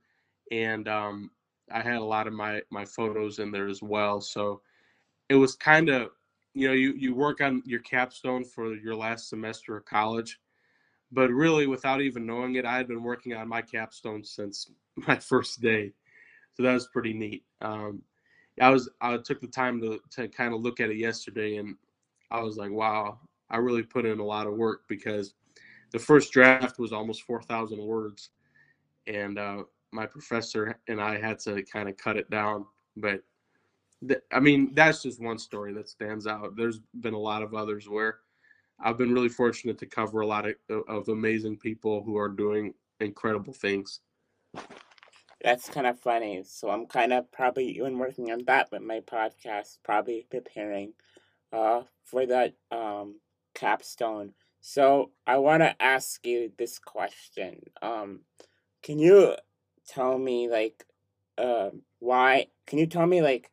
and 0.51 0.87
um, 0.87 1.31
I 1.71 1.81
had 1.81 1.97
a 1.97 2.03
lot 2.03 2.27
of 2.27 2.33
my 2.33 2.61
my 2.69 2.85
photos 2.85 3.39
in 3.39 3.51
there 3.51 3.67
as 3.67 3.81
well. 3.81 4.21
So 4.21 4.61
it 5.29 5.35
was 5.35 5.55
kind 5.55 5.89
of 5.89 6.11
you 6.53 6.67
know 6.67 6.73
you 6.73 6.93
you 6.93 7.15
work 7.15 7.41
on 7.41 7.63
your 7.65 7.79
capstone 7.79 8.43
for 8.43 8.75
your 8.75 8.95
last 8.95 9.29
semester 9.29 9.75
of 9.75 9.85
college, 9.85 10.39
but 11.11 11.29
really 11.29 11.67
without 11.67 12.01
even 12.01 12.25
knowing 12.25 12.55
it, 12.55 12.65
I 12.65 12.77
had 12.77 12.87
been 12.87 13.03
working 13.03 13.33
on 13.33 13.47
my 13.47 13.61
capstone 13.61 14.23
since 14.23 14.71
my 15.07 15.17
first 15.17 15.61
day. 15.61 15.91
So 16.53 16.63
that 16.63 16.73
was 16.73 16.87
pretty 16.87 17.13
neat. 17.13 17.43
Um, 17.61 18.01
I 18.61 18.69
was 18.69 18.89
I 19.01 19.17
took 19.17 19.41
the 19.41 19.47
time 19.47 19.81
to 19.81 19.99
to 20.11 20.27
kind 20.29 20.53
of 20.53 20.61
look 20.61 20.79
at 20.79 20.89
it 20.89 20.97
yesterday, 20.97 21.57
and 21.57 21.75
I 22.31 22.41
was 22.41 22.57
like, 22.57 22.71
wow, 22.71 23.19
I 23.49 23.57
really 23.57 23.83
put 23.83 24.05
in 24.05 24.19
a 24.19 24.25
lot 24.25 24.47
of 24.47 24.53
work 24.53 24.81
because 24.87 25.33
the 25.91 25.99
first 25.99 26.31
draft 26.31 26.79
was 26.79 26.91
almost 26.91 27.23
4,000 27.23 27.77
words, 27.79 28.29
and 29.07 29.37
uh, 29.37 29.63
my 29.91 30.05
professor 30.05 30.79
and 30.87 31.01
I 31.01 31.19
had 31.19 31.39
to 31.39 31.63
kind 31.63 31.89
of 31.89 31.97
cut 31.97 32.17
it 32.17 32.29
down. 32.29 32.65
But 32.97 33.21
th- 34.07 34.21
I 34.31 34.39
mean, 34.39 34.73
that's 34.73 35.03
just 35.03 35.21
one 35.21 35.37
story 35.37 35.73
that 35.73 35.89
stands 35.89 36.27
out. 36.27 36.55
There's 36.55 36.79
been 36.99 37.13
a 37.13 37.19
lot 37.19 37.43
of 37.43 37.53
others 37.53 37.89
where 37.89 38.19
I've 38.79 38.97
been 38.97 39.13
really 39.13 39.29
fortunate 39.29 39.77
to 39.79 39.85
cover 39.85 40.21
a 40.21 40.27
lot 40.27 40.45
of, 40.47 40.55
of 40.87 41.09
amazing 41.09 41.57
people 41.57 42.03
who 42.03 42.17
are 42.17 42.29
doing 42.29 42.73
incredible 42.99 43.53
things. 43.53 44.01
That's 45.41 45.69
kind 45.69 45.87
of 45.87 45.99
funny. 45.99 46.43
So 46.45 46.69
I'm 46.69 46.85
kind 46.85 47.13
of 47.13 47.31
probably 47.31 47.67
even 47.77 47.97
working 47.97 48.31
on 48.31 48.43
that 48.45 48.71
with 48.71 48.81
my 48.81 49.01
podcast, 49.01 49.77
probably 49.83 50.25
preparing 50.29 50.93
uh, 51.53 51.83
for 52.03 52.25
that 52.25 52.53
um, 52.71 53.19
capstone 53.53 54.33
so 54.67 55.11
I 55.27 55.37
want 55.37 55.61
to 55.61 55.79
ask 55.79 56.25
you 56.25 56.51
this 56.57 56.79
question. 56.79 57.61
Um, 57.83 58.21
can 58.81 58.97
you 58.97 59.35
tell 59.87 60.17
me 60.17 60.49
like, 60.49 60.83
uh, 61.37 61.69
why? 61.99 62.47
Can 62.65 62.79
you 62.79 62.87
tell 62.87 63.05
me 63.05 63.21
like, 63.21 63.51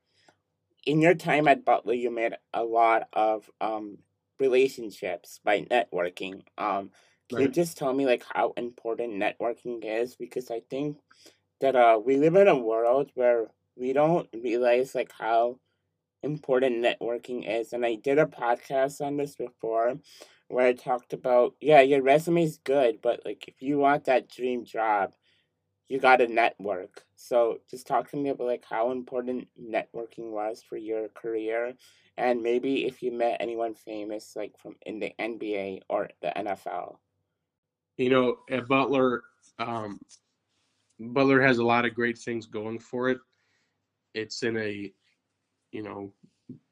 in 0.86 1.02
your 1.02 1.14
time 1.14 1.48
at 1.48 1.66
Butler, 1.66 1.92
you 1.92 2.10
made 2.10 2.32
a 2.54 2.64
lot 2.64 3.08
of 3.12 3.50
um 3.60 3.98
relationships 4.42 5.40
by 5.42 5.62
networking. 5.62 6.42
Um, 6.58 6.90
can 7.28 7.38
right. 7.38 7.42
you 7.42 7.49
just 7.49 7.78
tell 7.78 7.94
me 7.94 8.04
like 8.04 8.25
how 8.34 8.52
important 8.56 9.14
networking 9.14 9.84
is? 9.84 10.16
Because 10.16 10.50
I 10.50 10.61
think 10.68 10.99
that 11.61 11.76
uh 11.76 11.99
we 12.04 12.16
live 12.16 12.37
in 12.37 12.49
a 12.49 12.58
world 12.70 13.11
where 13.14 13.46
we 13.76 13.92
don't 13.92 14.28
realize 14.34 14.94
like 14.94 15.12
how 15.18 15.58
important 16.22 16.84
networking 16.84 17.49
is. 17.49 17.72
And 17.72 17.87
I 17.87 17.94
did 17.94 18.18
a 18.18 18.26
podcast 18.26 19.00
on 19.00 19.16
this 19.16 19.34
before 19.37 19.99
where 20.49 20.66
I 20.66 20.72
talked 20.75 21.12
about, 21.12 21.54
yeah, 21.61 21.80
your 21.80 22.02
resume 22.02 22.44
is 22.44 22.58
good, 22.62 23.00
but 23.00 23.22
like 23.25 23.49
if 23.49 23.62
you 23.62 23.78
want 23.78 24.04
that 24.04 24.28
dream 24.28 24.64
job, 24.64 25.14
you 25.88 25.98
got 25.98 26.16
to 26.16 26.28
network. 26.28 27.04
So 27.16 27.60
just 27.70 27.86
talk 27.86 28.10
to 28.10 28.16
me 28.16 28.30
about 28.30 28.46
like 28.46 28.64
how 28.68 28.90
important 28.90 29.48
networking 29.60 30.30
was 30.30 30.62
for 30.62 30.76
your 30.76 31.08
career 31.08 31.74
and 32.16 32.42
maybe 32.42 32.84
if 32.86 33.02
you 33.02 33.12
met 33.12 33.38
anyone 33.40 33.74
famous 33.74 34.34
like 34.36 34.58
from 34.58 34.76
in 34.86 34.98
the 34.98 35.12
NBA 35.18 35.82
or 35.88 36.10
the 36.20 36.32
NFL. 36.36 36.96
You 37.96 38.10
know, 38.10 38.36
at 38.50 38.68
Butler, 38.68 39.22
um, 39.58 40.00
Butler 40.98 41.40
has 41.40 41.58
a 41.58 41.64
lot 41.64 41.84
of 41.84 41.94
great 41.94 42.18
things 42.18 42.46
going 42.46 42.78
for 42.78 43.10
it. 43.10 43.18
It's 44.14 44.42
in 44.42 44.56
a, 44.56 44.92
you 45.72 45.82
know, 45.82 46.12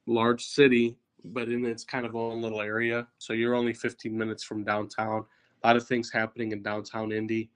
large 0.06 0.44
city, 0.44 0.96
but 1.24 1.48
in 1.48 1.64
its 1.64 1.84
kind 1.84 2.04
of 2.04 2.16
own 2.16 2.42
little 2.42 2.60
area. 2.60 3.06
So 3.18 3.32
you're 3.32 3.54
only 3.54 3.74
15 3.74 4.16
minutes 4.16 4.42
from 4.42 4.64
downtown. 4.64 5.24
A 5.62 5.66
lot 5.66 5.76
of 5.76 5.86
things 5.86 6.10
happening 6.10 6.52
in 6.52 6.62
downtown 6.62 7.12
Indy. 7.12 7.50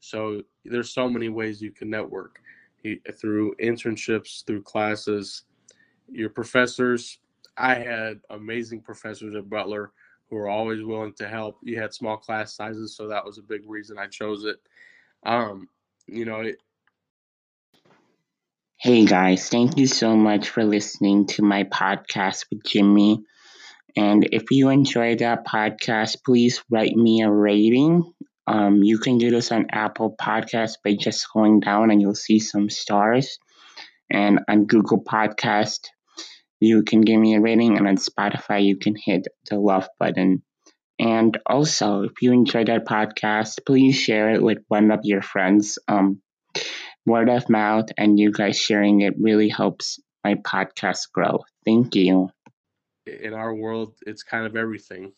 So 0.00 0.42
there's 0.64 0.92
so 0.92 1.08
many 1.08 1.28
ways 1.28 1.60
you 1.60 1.72
can 1.72 1.90
network 1.90 2.40
through 3.20 3.54
internships, 3.60 4.44
through 4.46 4.62
classes, 4.62 5.44
your 6.08 6.30
professors. 6.30 7.18
I 7.56 7.74
had 7.74 8.20
amazing 8.30 8.82
professors 8.82 9.34
at 9.34 9.50
Butler 9.50 9.92
who 10.30 10.36
were 10.36 10.48
always 10.48 10.84
willing 10.84 11.14
to 11.14 11.28
help. 11.28 11.58
You 11.62 11.80
had 11.80 11.94
small 11.94 12.16
class 12.16 12.54
sizes, 12.54 12.94
so 12.94 13.08
that 13.08 13.24
was 13.24 13.38
a 13.38 13.42
big 13.42 13.62
reason 13.68 13.98
I 13.98 14.06
chose 14.06 14.44
it. 14.44 14.56
Um, 15.24 15.68
you 16.06 16.24
know, 16.24 16.40
it, 16.40 16.58
Hey 18.80 19.06
guys, 19.06 19.48
thank 19.48 19.76
you 19.76 19.88
so 19.88 20.16
much 20.16 20.50
for 20.50 20.62
listening 20.62 21.26
to 21.28 21.42
my 21.42 21.64
podcast 21.64 22.44
with 22.48 22.62
Jimmy. 22.62 23.24
And 23.96 24.28
if 24.30 24.52
you 24.52 24.68
enjoyed 24.68 25.18
that 25.18 25.44
podcast, 25.44 26.22
please 26.24 26.62
write 26.70 26.94
me 26.94 27.22
a 27.22 27.28
rating. 27.28 28.14
Um, 28.48 28.82
you 28.82 28.98
can 28.98 29.18
do 29.18 29.30
this 29.30 29.52
on 29.52 29.66
Apple 29.70 30.16
Podcasts 30.18 30.76
by 30.82 30.94
just 30.94 31.26
going 31.32 31.60
down 31.60 31.90
and 31.90 32.00
you'll 32.00 32.14
see 32.14 32.38
some 32.38 32.70
stars. 32.70 33.38
And 34.10 34.40
on 34.48 34.64
Google 34.64 35.04
Podcast, 35.04 35.80
you 36.58 36.82
can 36.82 37.02
give 37.02 37.20
me 37.20 37.34
a 37.34 37.40
rating. 37.40 37.76
And 37.76 37.86
on 37.86 37.96
Spotify, 37.96 38.64
you 38.64 38.78
can 38.78 38.94
hit 38.96 39.26
the 39.50 39.58
love 39.58 39.88
button. 39.98 40.42
And 40.98 41.38
also, 41.46 42.02
if 42.02 42.12
you 42.22 42.32
enjoyed 42.32 42.68
that 42.68 42.86
podcast, 42.86 43.58
please 43.66 43.96
share 43.96 44.30
it 44.30 44.42
with 44.42 44.58
one 44.68 44.90
of 44.90 45.00
your 45.04 45.22
friends. 45.22 45.78
Um, 45.86 46.22
word 47.08 47.28
of 47.28 47.48
mouth 47.48 47.86
and 47.96 48.18
you 48.18 48.30
guys 48.30 48.58
sharing 48.58 49.00
it 49.00 49.14
really 49.18 49.48
helps 49.48 49.98
my 50.24 50.34
podcast 50.34 51.10
grow. 51.12 51.42
Thank 51.64 51.94
you. 51.94 52.30
In 53.06 53.32
our 53.32 53.54
world, 53.54 53.94
it's 54.06 54.22
kind 54.22 54.46
of 54.46 54.56
everything. 54.56 55.12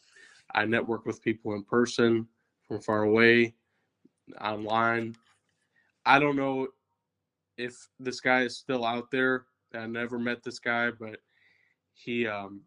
I 0.54 0.64
network 0.64 1.04
with 1.04 1.22
people 1.22 1.54
in 1.54 1.64
person, 1.64 2.28
from 2.70 2.80
far 2.80 3.02
away, 3.02 3.52
online. 4.40 5.16
I 6.06 6.20
don't 6.20 6.36
know 6.36 6.68
if 7.58 7.74
this 7.98 8.20
guy 8.20 8.42
is 8.42 8.56
still 8.56 8.84
out 8.84 9.10
there. 9.10 9.46
I 9.74 9.86
never 9.86 10.20
met 10.20 10.44
this 10.44 10.60
guy, 10.60 10.92
but 10.92 11.18
he, 11.94 12.28
um, 12.28 12.60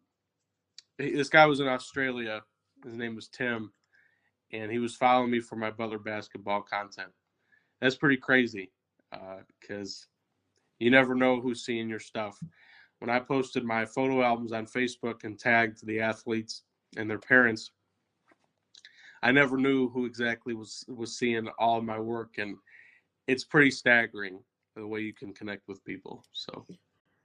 this 0.99 1.29
guy 1.29 1.45
was 1.45 1.61
in 1.61 1.69
Australia. 1.69 2.41
His 2.83 2.95
name 2.95 3.15
was 3.15 3.29
Tim, 3.29 3.71
and 4.51 4.69
he 4.69 4.77
was 4.77 4.93
following 4.93 5.31
me 5.31 5.39
for 5.39 5.55
my 5.55 5.71
Butler 5.71 5.99
basketball 5.99 6.63
content. 6.63 7.13
That's 7.79 7.95
pretty 7.95 8.17
crazy 8.17 8.73
because 9.61 10.05
uh, 10.05 10.09
you 10.79 10.91
never 10.91 11.15
know 11.15 11.39
who's 11.39 11.63
seeing 11.63 11.87
your 11.87 12.01
stuff. 12.01 12.37
When 12.99 13.09
I 13.09 13.19
posted 13.19 13.63
my 13.63 13.85
photo 13.85 14.21
albums 14.21 14.51
on 14.51 14.65
Facebook 14.65 15.23
and 15.23 15.39
tagged 15.39 15.85
the 15.85 16.01
athletes 16.01 16.63
and 16.97 17.09
their 17.09 17.19
parents, 17.19 17.71
I 19.23 19.31
never 19.31 19.57
knew 19.57 19.87
who 19.89 20.05
exactly 20.05 20.53
was 20.53 20.83
was 20.89 21.17
seeing 21.17 21.47
all 21.57 21.81
my 21.81 21.97
work, 21.97 22.37
and 22.39 22.57
it's 23.25 23.45
pretty 23.45 23.71
staggering 23.71 24.39
the 24.75 24.85
way 24.85 24.99
you 24.99 25.13
can 25.13 25.33
connect 25.33 25.67
with 25.67 25.83
people. 25.85 26.25
So. 26.33 26.65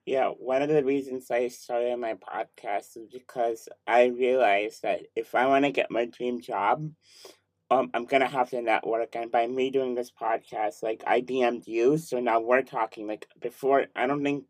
Yeah, 0.07 0.28
one 0.28 0.62
of 0.62 0.69
the 0.69 0.85
reasons 0.85 1.31
I 1.31 1.49
started 1.49 1.99
my 1.99 2.14
podcast 2.14 2.97
is 2.97 3.09
because 3.12 3.69
I 3.87 4.07
realized 4.07 4.83
that 4.83 5.00
if 5.14 5.35
I 5.35 5.47
want 5.47 5.67
to 5.67 5.71
get 5.71 5.90
my 5.90 6.07
dream 6.07 6.40
job, 6.40 6.88
um, 7.71 7.90
I'm 7.93 8.07
gonna 8.07 8.28
have 8.28 8.50
to 8.50 8.62
network, 8.62 9.16
and 9.16 9.33
by 9.33 9.49
me 9.49 9.70
doing 9.70 9.96
this 9.96 10.12
podcast, 10.12 10.85
like 10.85 11.03
I 11.05 11.20
DM'd 11.20 11.66
you, 11.66 11.99
so 11.99 12.20
now 12.20 12.40
we're 12.40 12.62
talking. 12.62 13.09
Like 13.09 13.27
before, 13.40 13.87
I 13.96 14.07
don't 14.07 14.23
think 14.23 14.44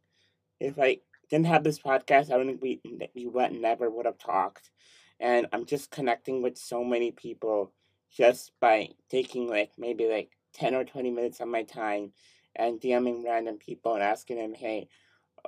if 0.60 0.78
I 0.78 0.98
didn't 1.30 1.46
have 1.46 1.64
this 1.64 1.80
podcast, 1.80 2.30
I 2.30 2.36
don't 2.36 2.46
think 2.46 2.62
we 2.62 2.80
we 3.14 3.48
never 3.58 3.88
would 3.88 4.06
have 4.06 4.18
talked. 4.18 4.70
And 5.20 5.46
I'm 5.52 5.64
just 5.64 5.90
connecting 5.90 6.42
with 6.42 6.56
so 6.56 6.84
many 6.84 7.10
people 7.10 7.72
just 8.10 8.52
by 8.60 8.90
taking 9.10 9.48
like 9.48 9.72
maybe 9.76 10.06
like 10.06 10.30
ten 10.52 10.74
or 10.74 10.84
twenty 10.84 11.10
minutes 11.10 11.40
of 11.40 11.48
my 11.48 11.62
time 11.62 12.12
and 12.56 12.80
DMing 12.80 13.24
random 13.24 13.58
people 13.58 13.94
and 13.94 14.02
asking 14.02 14.38
them, 14.38 14.54
hey, 14.54 14.88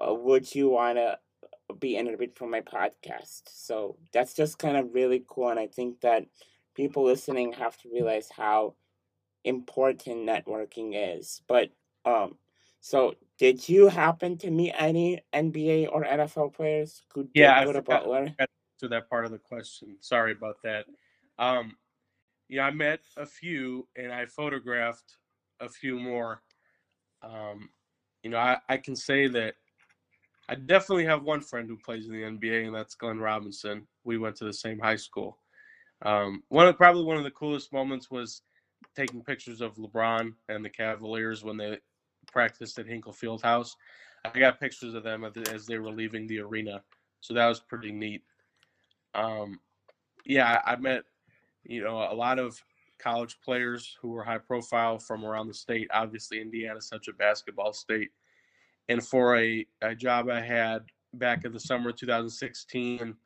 uh, 0.00 0.14
would 0.14 0.54
you 0.54 0.68
wanna 0.68 1.18
be 1.78 1.96
interviewed 1.96 2.36
for 2.36 2.46
my 2.46 2.60
podcast? 2.60 3.42
So 3.46 3.96
that's 4.12 4.34
just 4.34 4.58
kind 4.58 4.76
of 4.76 4.94
really 4.94 5.24
cool, 5.28 5.48
and 5.48 5.60
I 5.60 5.66
think 5.66 6.00
that 6.00 6.26
people 6.74 7.04
listening 7.04 7.52
have 7.54 7.76
to 7.78 7.90
realize 7.92 8.28
how 8.34 8.74
important 9.44 10.28
networking 10.28 10.92
is. 10.94 11.42
But 11.48 11.70
um, 12.04 12.36
so 12.80 13.14
did 13.38 13.68
you 13.68 13.88
happen 13.88 14.38
to 14.38 14.50
meet 14.50 14.74
any 14.76 15.20
NBA 15.34 15.88
or 15.90 16.04
NFL 16.04 16.54
players 16.54 17.02
who 17.14 17.24
did 17.24 17.30
yeah, 17.34 17.64
go 17.64 17.70
I 17.70 17.72
to 17.74 17.82
Butler? 17.82 18.34
To 18.80 18.88
that 18.88 19.10
part 19.10 19.26
of 19.26 19.30
the 19.30 19.38
question, 19.38 19.96
sorry 20.00 20.32
about 20.32 20.56
that. 20.62 20.86
Um, 21.38 21.76
yeah, 22.48 22.66
I 22.66 22.70
met 22.70 23.00
a 23.16 23.26
few 23.26 23.86
and 23.96 24.12
I 24.12 24.26
photographed 24.26 25.18
a 25.60 25.68
few 25.68 25.98
more. 25.98 26.42
Um, 27.22 27.68
you 28.22 28.30
know, 28.30 28.38
I, 28.38 28.56
I 28.68 28.76
can 28.78 28.96
say 28.96 29.28
that 29.28 29.54
I 30.48 30.54
definitely 30.54 31.04
have 31.04 31.22
one 31.22 31.40
friend 31.40 31.68
who 31.68 31.76
plays 31.76 32.06
in 32.06 32.12
the 32.12 32.22
NBA, 32.22 32.66
and 32.66 32.74
that's 32.74 32.94
Glenn 32.94 33.18
Robinson. 33.18 33.86
We 34.02 34.18
went 34.18 34.34
to 34.36 34.44
the 34.44 34.52
same 34.52 34.80
high 34.80 34.96
school. 34.96 35.38
Um, 36.02 36.42
one 36.48 36.66
of 36.66 36.76
probably 36.76 37.04
one 37.04 37.18
of 37.18 37.24
the 37.24 37.30
coolest 37.30 37.72
moments 37.72 38.10
was 38.10 38.42
taking 38.96 39.22
pictures 39.22 39.60
of 39.60 39.76
LeBron 39.76 40.32
and 40.48 40.64
the 40.64 40.70
Cavaliers 40.70 41.44
when 41.44 41.56
they 41.56 41.78
practiced 42.32 42.78
at 42.78 42.86
Hinkle 42.86 43.12
Fieldhouse. 43.12 43.76
I 44.24 44.38
got 44.38 44.58
pictures 44.58 44.94
of 44.94 45.04
them 45.04 45.24
as 45.52 45.66
they 45.66 45.78
were 45.78 45.92
leaving 45.92 46.26
the 46.26 46.40
arena, 46.40 46.82
so 47.20 47.32
that 47.34 47.46
was 47.46 47.60
pretty 47.60 47.92
neat. 47.92 48.22
Um, 49.14 49.60
yeah, 50.24 50.60
I 50.64 50.76
met 50.76 51.02
you 51.64 51.82
know 51.82 51.98
a 52.10 52.14
lot 52.14 52.38
of 52.38 52.62
college 52.98 53.38
players 53.44 53.96
who 54.00 54.08
were 54.08 54.24
high 54.24 54.38
profile 54.38 54.98
from 54.98 55.24
around 55.24 55.48
the 55.48 55.54
state. 55.54 55.88
Obviously, 55.92 56.40
Indiana 56.40 56.80
such 56.80 57.08
a 57.08 57.12
basketball 57.12 57.72
state, 57.72 58.10
and 58.88 59.04
for 59.04 59.38
a, 59.38 59.66
a 59.82 59.94
job 59.94 60.28
I 60.28 60.40
had 60.40 60.82
back 61.14 61.44
in 61.44 61.52
the 61.52 61.60
summer 61.60 61.90
of 61.90 61.96
2016 61.96 63.16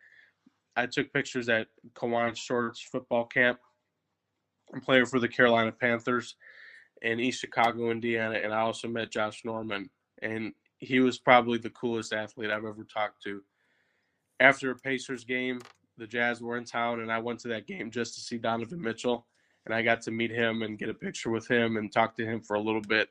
I 0.76 0.86
took 0.86 1.12
pictures 1.12 1.48
at 1.48 1.68
Kawann 1.94 2.36
Short's 2.36 2.80
football 2.80 3.26
camp. 3.26 3.58
I'm 4.72 4.80
player 4.80 5.06
for 5.06 5.20
the 5.20 5.28
Carolina 5.28 5.70
Panthers 5.70 6.36
in 7.02 7.20
East 7.20 7.40
Chicago, 7.40 7.90
Indiana, 7.90 8.40
and 8.42 8.52
I 8.52 8.60
also 8.60 8.88
met 8.88 9.12
Josh 9.12 9.44
Norman, 9.44 9.88
and 10.22 10.52
he 10.78 11.00
was 11.00 11.18
probably 11.18 11.58
the 11.58 11.70
coolest 11.70 12.12
athlete 12.12 12.50
I've 12.50 12.64
ever 12.64 12.84
talked 12.84 13.22
to. 13.24 13.42
After 14.40 14.70
a 14.70 14.76
Pacers 14.76 15.24
game, 15.24 15.60
the 15.96 16.06
Jazz 16.06 16.40
were 16.40 16.56
in 16.56 16.64
town, 16.64 17.00
and 17.00 17.12
I 17.12 17.18
went 17.18 17.40
to 17.40 17.48
that 17.48 17.66
game 17.66 17.90
just 17.90 18.14
to 18.14 18.20
see 18.20 18.38
Donovan 18.38 18.80
Mitchell, 18.80 19.26
and 19.64 19.74
I 19.74 19.82
got 19.82 20.02
to 20.02 20.10
meet 20.10 20.30
him 20.30 20.62
and 20.62 20.78
get 20.78 20.88
a 20.88 20.94
picture 20.94 21.30
with 21.30 21.48
him 21.48 21.76
and 21.76 21.92
talk 21.92 22.16
to 22.16 22.24
him 22.24 22.40
for 22.40 22.54
a 22.54 22.60
little 22.60 22.80
bit. 22.80 23.08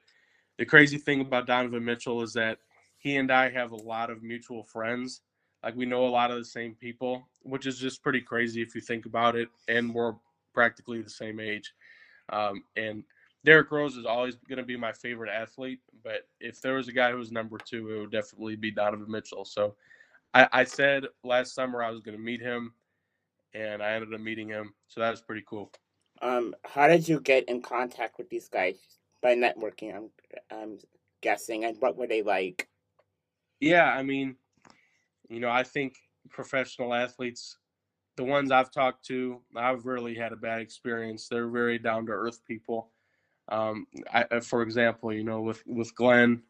The 0.57 0.65
crazy 0.65 0.97
thing 0.97 1.21
about 1.21 1.47
Donovan 1.47 1.85
Mitchell 1.85 2.21
is 2.21 2.33
that 2.33 2.59
he 2.97 3.17
and 3.17 3.31
I 3.31 3.49
have 3.49 3.71
a 3.71 3.83
lot 3.83 4.09
of 4.09 4.21
mutual 4.21 4.63
friends 4.63 5.21
like 5.63 5.75
we 5.75 5.85
know 5.85 6.05
a 6.05 6.09
lot 6.09 6.29
of 6.29 6.37
the 6.37 6.45
same 6.45 6.75
people, 6.75 7.27
which 7.41 7.65
is 7.65 7.79
just 7.79 8.03
pretty 8.03 8.21
crazy 8.21 8.61
if 8.61 8.75
you 8.75 8.81
think 8.81 9.05
about 9.05 9.35
it. 9.35 9.47
And 9.67 9.93
we're 9.93 10.13
practically 10.53 11.01
the 11.01 11.09
same 11.09 11.39
age. 11.39 11.73
Um, 12.29 12.63
and 12.75 13.03
Derrick 13.45 13.71
Rose 13.71 13.95
is 13.95 14.05
always 14.05 14.35
going 14.35 14.57
to 14.57 14.65
be 14.65 14.77
my 14.77 14.91
favorite 14.91 15.31
athlete. 15.31 15.79
But 16.03 16.27
if 16.41 16.61
there 16.61 16.75
was 16.75 16.89
a 16.89 16.93
guy 16.93 17.11
who 17.11 17.17
was 17.17 17.31
number 17.31 17.57
two, 17.57 17.89
it 17.91 17.99
would 17.99 18.11
definitely 18.11 18.57
be 18.57 18.71
Donovan 18.71 19.09
Mitchell. 19.09 19.45
So 19.45 19.75
I, 20.33 20.47
I 20.51 20.63
said 20.63 21.05
last 21.23 21.53
summer 21.53 21.83
I 21.83 21.91
was 21.91 22.01
going 22.01 22.17
to 22.17 22.23
meet 22.23 22.41
him, 22.41 22.73
and 23.53 23.81
I 23.81 23.93
ended 23.93 24.13
up 24.13 24.21
meeting 24.21 24.49
him. 24.49 24.73
So 24.87 25.01
that 25.01 25.11
was 25.11 25.21
pretty 25.21 25.43
cool. 25.47 25.71
Um, 26.21 26.55
how 26.63 26.87
did 26.87 27.07
you 27.07 27.19
get 27.19 27.49
in 27.49 27.61
contact 27.61 28.17
with 28.17 28.29
these 28.29 28.47
guys 28.47 28.77
by 29.21 29.35
networking? 29.35 29.95
I'm, 29.95 30.09
I'm 30.51 30.79
guessing, 31.21 31.65
and 31.65 31.77
what 31.79 31.97
were 31.97 32.07
they 32.07 32.21
like? 32.21 32.67
Yeah, 33.59 33.85
I 33.85 34.03
mean, 34.03 34.35
you 35.29 35.39
know, 35.39 35.49
I 35.49 35.63
think 35.63 35.97
professional 36.29 36.93
athletes, 36.93 37.57
the 38.15 38.23
ones 38.23 38.51
I've 38.51 38.71
talked 38.71 39.05
to, 39.07 39.41
I've 39.55 39.85
really 39.85 40.15
had 40.15 40.33
a 40.33 40.37
bad 40.37 40.61
experience. 40.61 41.27
They're 41.27 41.47
very 41.47 41.79
down 41.79 42.05
to 42.07 42.11
earth 42.11 42.41
people. 42.47 42.91
Um, 43.49 43.87
I, 44.13 44.23
uh, 44.31 44.39
for 44.39 44.61
example, 44.61 45.13
you 45.13 45.23
know, 45.23 45.41
with 45.41 45.61
with 45.65 45.93
Glenn, 45.95 46.43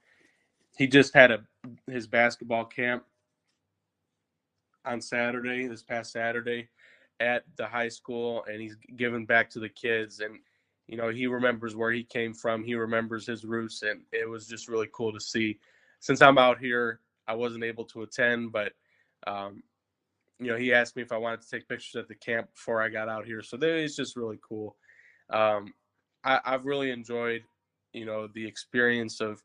he 0.78 0.88
just 0.88 1.14
had 1.14 1.32
a 1.32 1.40
his 1.88 2.08
basketball 2.08 2.66
camp 2.66 3.04
on 4.86 5.02
Saturday, 5.02 5.68
this 5.68 5.84
past 5.84 6.12
Saturday, 6.12 6.70
at 7.20 7.44
the 7.58 7.66
high 7.66 7.90
school, 7.90 8.44
and 8.50 8.62
he's 8.62 8.76
giving 8.96 9.26
back 9.26 9.50
to 9.52 9.60
the 9.60 9.70
kids. 9.70 10.20
And 10.20 10.40
you 10.88 10.98
know, 10.98 11.10
he 11.10 11.28
remembers 11.28 11.76
where 11.76 11.92
he 11.92 12.04
came 12.04 12.34
from. 12.34 12.64
He 12.64 12.76
remembers 12.76 13.26
his 13.26 13.46
roots, 13.46 13.84
and 13.84 14.02
it 14.12 14.28
was 14.30 14.48
just 14.48 14.68
really 14.68 14.90
cool 14.92 15.14
to 15.14 15.20
see. 15.20 15.60
Since 16.00 16.22
I'm 16.22 16.38
out 16.38 16.60
here, 16.60 17.00
I 17.28 17.36
wasn't 17.36 17.64
able 17.64 17.86
to 17.86 18.02
attend, 18.02 18.52
but 18.52 18.74
um, 19.26 19.64
you 20.40 20.48
know, 20.48 20.58
he 20.58 20.74
asked 20.74 20.96
me 20.96 21.02
if 21.02 21.12
I 21.12 21.18
wanted 21.18 21.42
to 21.42 21.50
take 21.50 21.70
pictures 21.70 21.96
at 21.96 22.08
the 22.08 22.16
camp 22.16 22.54
before 22.54 22.82
I 22.82 22.90
got 22.90 23.08
out 23.08 23.26
here. 23.26 23.42
So 23.42 23.58
it's 23.62 23.96
just 23.96 24.18
really 24.18 24.40
cool. 24.42 24.76
Um, 25.30 25.74
I, 26.24 26.40
I've 26.44 26.66
really 26.66 26.92
enjoyed, 26.92 27.44
you 27.94 28.06
know, 28.06 28.28
the 28.28 28.46
experience 28.46 29.22
of 29.22 29.42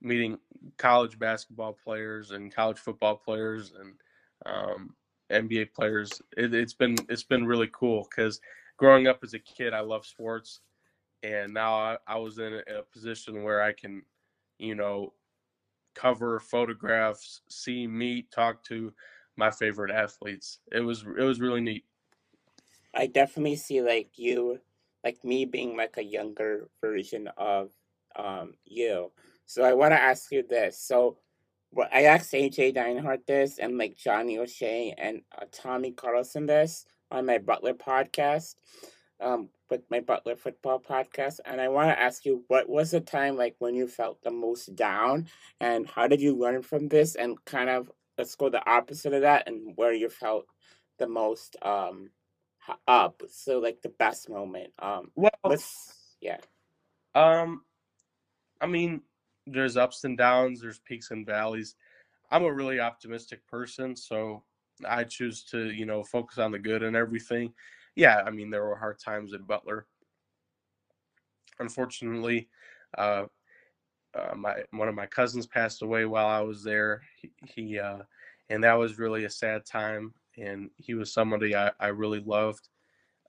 meeting 0.00 0.38
college 0.76 1.18
basketball 1.18 1.76
players 1.84 2.30
and 2.30 2.54
college 2.54 2.78
football 2.78 3.16
players 3.16 3.72
and 3.78 3.94
um, 4.46 4.94
NBA 5.30 5.72
players. 5.72 6.22
It, 6.36 6.52
has 6.52 6.74
been 6.74 6.96
it's 7.08 7.22
been 7.22 7.46
really 7.46 7.70
cool 7.72 8.06
because 8.10 8.40
growing 8.76 9.06
up 9.06 9.20
as 9.22 9.34
a 9.34 9.38
kid, 9.38 9.74
I 9.74 9.80
love 9.80 10.06
sports, 10.06 10.60
and 11.22 11.52
now 11.52 11.74
I, 11.74 11.96
I 12.06 12.16
was 12.16 12.38
in 12.38 12.54
a, 12.54 12.78
a 12.78 12.82
position 12.82 13.42
where 13.42 13.62
I 13.62 13.72
can, 13.72 14.02
you 14.58 14.74
know, 14.74 15.12
cover 15.94 16.40
photographs, 16.40 17.42
see, 17.48 17.86
meet, 17.86 18.30
talk 18.30 18.62
to 18.64 18.92
my 19.36 19.50
favorite 19.50 19.90
athletes. 19.90 20.60
It 20.72 20.80
was 20.80 21.04
it 21.18 21.22
was 21.22 21.40
really 21.40 21.60
neat. 21.60 21.84
I 22.94 23.06
definitely 23.06 23.56
see 23.56 23.82
like 23.82 24.10
you, 24.16 24.60
like 25.04 25.22
me 25.24 25.44
being 25.44 25.76
like 25.76 25.96
a 25.96 26.04
younger 26.04 26.68
version 26.80 27.28
of 27.36 27.70
um 28.16 28.54
you. 28.64 29.10
So 29.46 29.64
I 29.64 29.72
want 29.72 29.92
to 29.92 30.00
ask 30.00 30.30
you 30.30 30.44
this. 30.46 30.78
So 30.78 31.16
well, 31.72 31.88
I 31.92 32.04
asked 32.04 32.32
AJ 32.32 32.74
Deinhart 32.74 33.26
this 33.26 33.58
and 33.58 33.78
like 33.78 33.96
Johnny 33.96 34.38
O'Shea 34.38 34.94
and 34.96 35.22
uh, 35.36 35.44
Tommy 35.52 35.92
Carlson 35.92 36.46
this 36.46 36.86
on 37.10 37.26
my 37.26 37.38
Butler 37.38 37.74
podcast 37.74 38.56
um, 39.20 39.48
with 39.70 39.82
my 39.90 40.00
Butler 40.00 40.36
football 40.36 40.80
podcast, 40.80 41.40
and 41.44 41.60
I 41.60 41.68
want 41.68 41.90
to 41.90 42.00
ask 42.00 42.24
you, 42.24 42.44
what 42.48 42.68
was 42.68 42.92
the 42.92 43.00
time 43.00 43.36
like 43.36 43.56
when 43.58 43.74
you 43.74 43.88
felt 43.88 44.22
the 44.22 44.30
most 44.30 44.74
down, 44.76 45.26
and 45.60 45.86
how 45.88 46.06
did 46.06 46.20
you 46.20 46.36
learn 46.36 46.62
from 46.62 46.88
this, 46.88 47.16
and 47.16 47.42
kind 47.44 47.68
of 47.68 47.90
let's 48.16 48.34
go 48.34 48.48
the 48.48 48.66
opposite 48.68 49.12
of 49.12 49.22
that, 49.22 49.48
and 49.48 49.72
where 49.76 49.92
you 49.92 50.08
felt 50.08 50.46
the 50.98 51.08
most 51.08 51.56
um 51.62 52.10
up, 52.86 53.22
so 53.28 53.58
like 53.58 53.82
the 53.82 53.88
best 53.88 54.28
moment. 54.28 54.72
Um, 54.78 55.10
well, 55.16 55.30
yeah. 56.20 56.38
Um, 57.14 57.62
I 58.60 58.66
mean, 58.66 59.02
there's 59.52 59.76
ups 59.76 60.04
and 60.04 60.16
downs, 60.16 60.60
there's 60.60 60.80
peaks 60.80 61.10
and 61.10 61.26
valleys. 61.26 61.76
I'm 62.30 62.44
a 62.44 62.52
really 62.52 62.80
optimistic 62.80 63.46
person, 63.46 63.96
so 63.96 64.42
I 64.86 65.04
choose 65.04 65.44
to, 65.44 65.70
you 65.70 65.86
know, 65.86 66.04
focus 66.04 66.38
on 66.38 66.52
the 66.52 66.58
good 66.58 66.82
and 66.82 66.94
everything 66.96 67.52
yeah, 67.98 68.22
I 68.24 68.30
mean, 68.30 68.48
there 68.48 68.64
were 68.64 68.76
hard 68.76 69.00
times 69.00 69.34
at 69.34 69.44
Butler. 69.44 69.88
Unfortunately, 71.58 72.48
uh, 72.96 73.24
uh, 74.14 74.36
my 74.36 74.62
one 74.70 74.86
of 74.86 74.94
my 74.94 75.06
cousins 75.06 75.48
passed 75.48 75.82
away 75.82 76.04
while 76.04 76.28
I 76.28 76.40
was 76.40 76.62
there. 76.62 77.02
He, 77.16 77.32
he 77.44 77.78
uh, 77.80 77.98
and 78.50 78.62
that 78.62 78.74
was 78.74 79.00
really 79.00 79.24
a 79.24 79.30
sad 79.30 79.66
time. 79.66 80.14
And 80.36 80.70
he 80.76 80.94
was 80.94 81.12
somebody 81.12 81.56
I, 81.56 81.72
I 81.80 81.88
really 81.88 82.20
loved. 82.20 82.68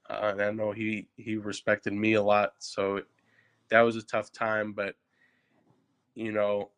Uh, 0.08 0.34
and 0.34 0.42
I 0.44 0.52
know 0.52 0.72
he 0.72 1.08
he 1.16 1.38
respected 1.38 1.94
me 1.94 2.14
a 2.14 2.22
lot. 2.22 2.54
So 2.60 3.02
that 3.70 3.82
was 3.82 3.96
a 3.96 4.04
tough 4.04 4.32
time. 4.32 4.74
But 4.74 4.94
you 6.20 6.34
know, 6.34 6.70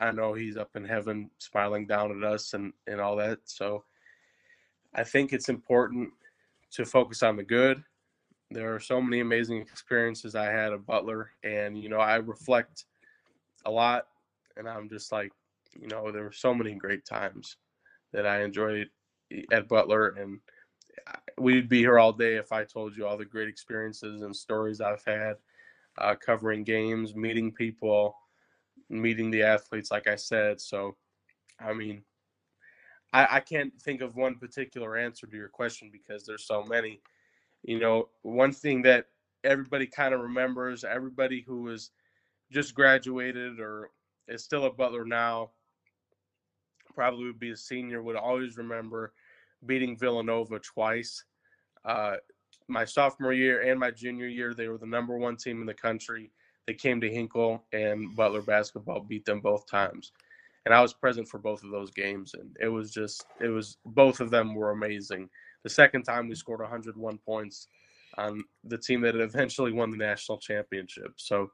I 0.00 0.10
know 0.10 0.34
he's 0.34 0.56
up 0.56 0.74
in 0.74 0.84
heaven, 0.84 1.30
smiling 1.38 1.86
down 1.86 2.10
at 2.10 2.28
us 2.28 2.54
and 2.54 2.72
and 2.86 3.00
all 3.00 3.16
that. 3.16 3.38
So 3.44 3.84
I 4.94 5.04
think 5.04 5.32
it's 5.32 5.48
important 5.48 6.10
to 6.72 6.84
focus 6.84 7.22
on 7.22 7.36
the 7.36 7.44
good. 7.44 7.82
There 8.50 8.74
are 8.74 8.80
so 8.80 9.00
many 9.00 9.20
amazing 9.20 9.58
experiences 9.60 10.34
I 10.34 10.46
had 10.46 10.72
at 10.72 10.86
Butler, 10.86 11.30
and 11.44 11.80
you 11.80 11.88
know 11.88 12.00
I 12.00 12.16
reflect 12.16 12.86
a 13.64 13.70
lot, 13.70 14.06
and 14.56 14.68
I'm 14.68 14.88
just 14.88 15.12
like, 15.12 15.30
you 15.80 15.86
know, 15.86 16.10
there 16.10 16.24
were 16.24 16.32
so 16.32 16.52
many 16.52 16.74
great 16.74 17.04
times 17.04 17.56
that 18.12 18.26
I 18.26 18.42
enjoyed 18.42 18.88
at 19.52 19.68
Butler, 19.68 20.08
and 20.18 20.40
we'd 21.38 21.68
be 21.68 21.78
here 21.78 22.00
all 22.00 22.12
day 22.12 22.34
if 22.34 22.50
I 22.50 22.64
told 22.64 22.96
you 22.96 23.06
all 23.06 23.16
the 23.16 23.24
great 23.24 23.48
experiences 23.48 24.22
and 24.22 24.34
stories 24.34 24.80
I've 24.80 25.04
had 25.04 25.36
uh, 25.98 26.16
covering 26.16 26.64
games, 26.64 27.14
meeting 27.14 27.52
people, 27.52 28.16
meeting 28.90 29.30
the 29.30 29.42
athletes, 29.42 29.90
like 29.90 30.06
I 30.06 30.16
said. 30.16 30.60
So, 30.60 30.96
I 31.58 31.72
mean, 31.72 32.02
I, 33.12 33.36
I 33.36 33.40
can't 33.40 33.72
think 33.80 34.02
of 34.02 34.16
one 34.16 34.36
particular 34.36 34.96
answer 34.96 35.26
to 35.26 35.36
your 35.36 35.48
question 35.48 35.90
because 35.90 36.26
there's 36.26 36.46
so 36.46 36.64
many. 36.64 37.00
You 37.62 37.78
know, 37.78 38.08
one 38.22 38.52
thing 38.52 38.82
that 38.82 39.06
everybody 39.44 39.86
kind 39.86 40.12
of 40.12 40.20
remembers, 40.20 40.84
everybody 40.84 41.44
who 41.46 41.62
was 41.62 41.90
just 42.50 42.74
graduated 42.74 43.60
or 43.60 43.90
is 44.28 44.44
still 44.44 44.64
a 44.64 44.72
Butler 44.72 45.04
now, 45.04 45.50
probably 46.94 47.26
would 47.26 47.38
be 47.38 47.50
a 47.50 47.56
senior, 47.56 48.02
would 48.02 48.16
always 48.16 48.56
remember 48.56 49.12
beating 49.66 49.96
Villanova 49.96 50.58
twice. 50.58 51.24
Uh, 51.84 52.16
my 52.68 52.84
sophomore 52.84 53.32
year 53.32 53.62
and 53.62 53.78
my 53.78 53.90
junior 53.90 54.26
year, 54.26 54.54
they 54.54 54.68
were 54.68 54.78
the 54.78 54.86
number 54.86 55.16
one 55.16 55.36
team 55.36 55.60
in 55.60 55.66
the 55.66 55.74
country. 55.74 56.30
They 56.66 56.74
came 56.74 57.00
to 57.00 57.10
Hinkle, 57.10 57.64
and 57.72 58.14
Butler 58.14 58.42
basketball 58.42 59.00
beat 59.00 59.24
them 59.24 59.40
both 59.40 59.66
times 59.68 60.12
and 60.66 60.74
I 60.74 60.82
was 60.82 60.92
present 60.92 61.28
for 61.28 61.38
both 61.38 61.64
of 61.64 61.70
those 61.70 61.90
games, 61.90 62.34
and 62.34 62.56
it 62.60 62.68
was 62.68 62.90
just 62.90 63.24
it 63.40 63.48
was 63.48 63.78
both 63.84 64.20
of 64.20 64.30
them 64.30 64.54
were 64.54 64.70
amazing. 64.70 65.28
The 65.62 65.70
second 65.70 66.02
time 66.02 66.28
we 66.28 66.34
scored 66.34 66.60
101 66.60 67.18
points 67.18 67.68
on 68.18 68.44
the 68.64 68.78
team 68.78 69.00
that 69.02 69.16
eventually 69.16 69.72
won 69.72 69.90
the 69.90 69.96
national 69.96 70.38
championship. 70.38 71.12
So 71.16 71.50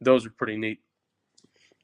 those 0.00 0.26
are 0.26 0.30
pretty 0.30 0.56
neat. 0.56 0.80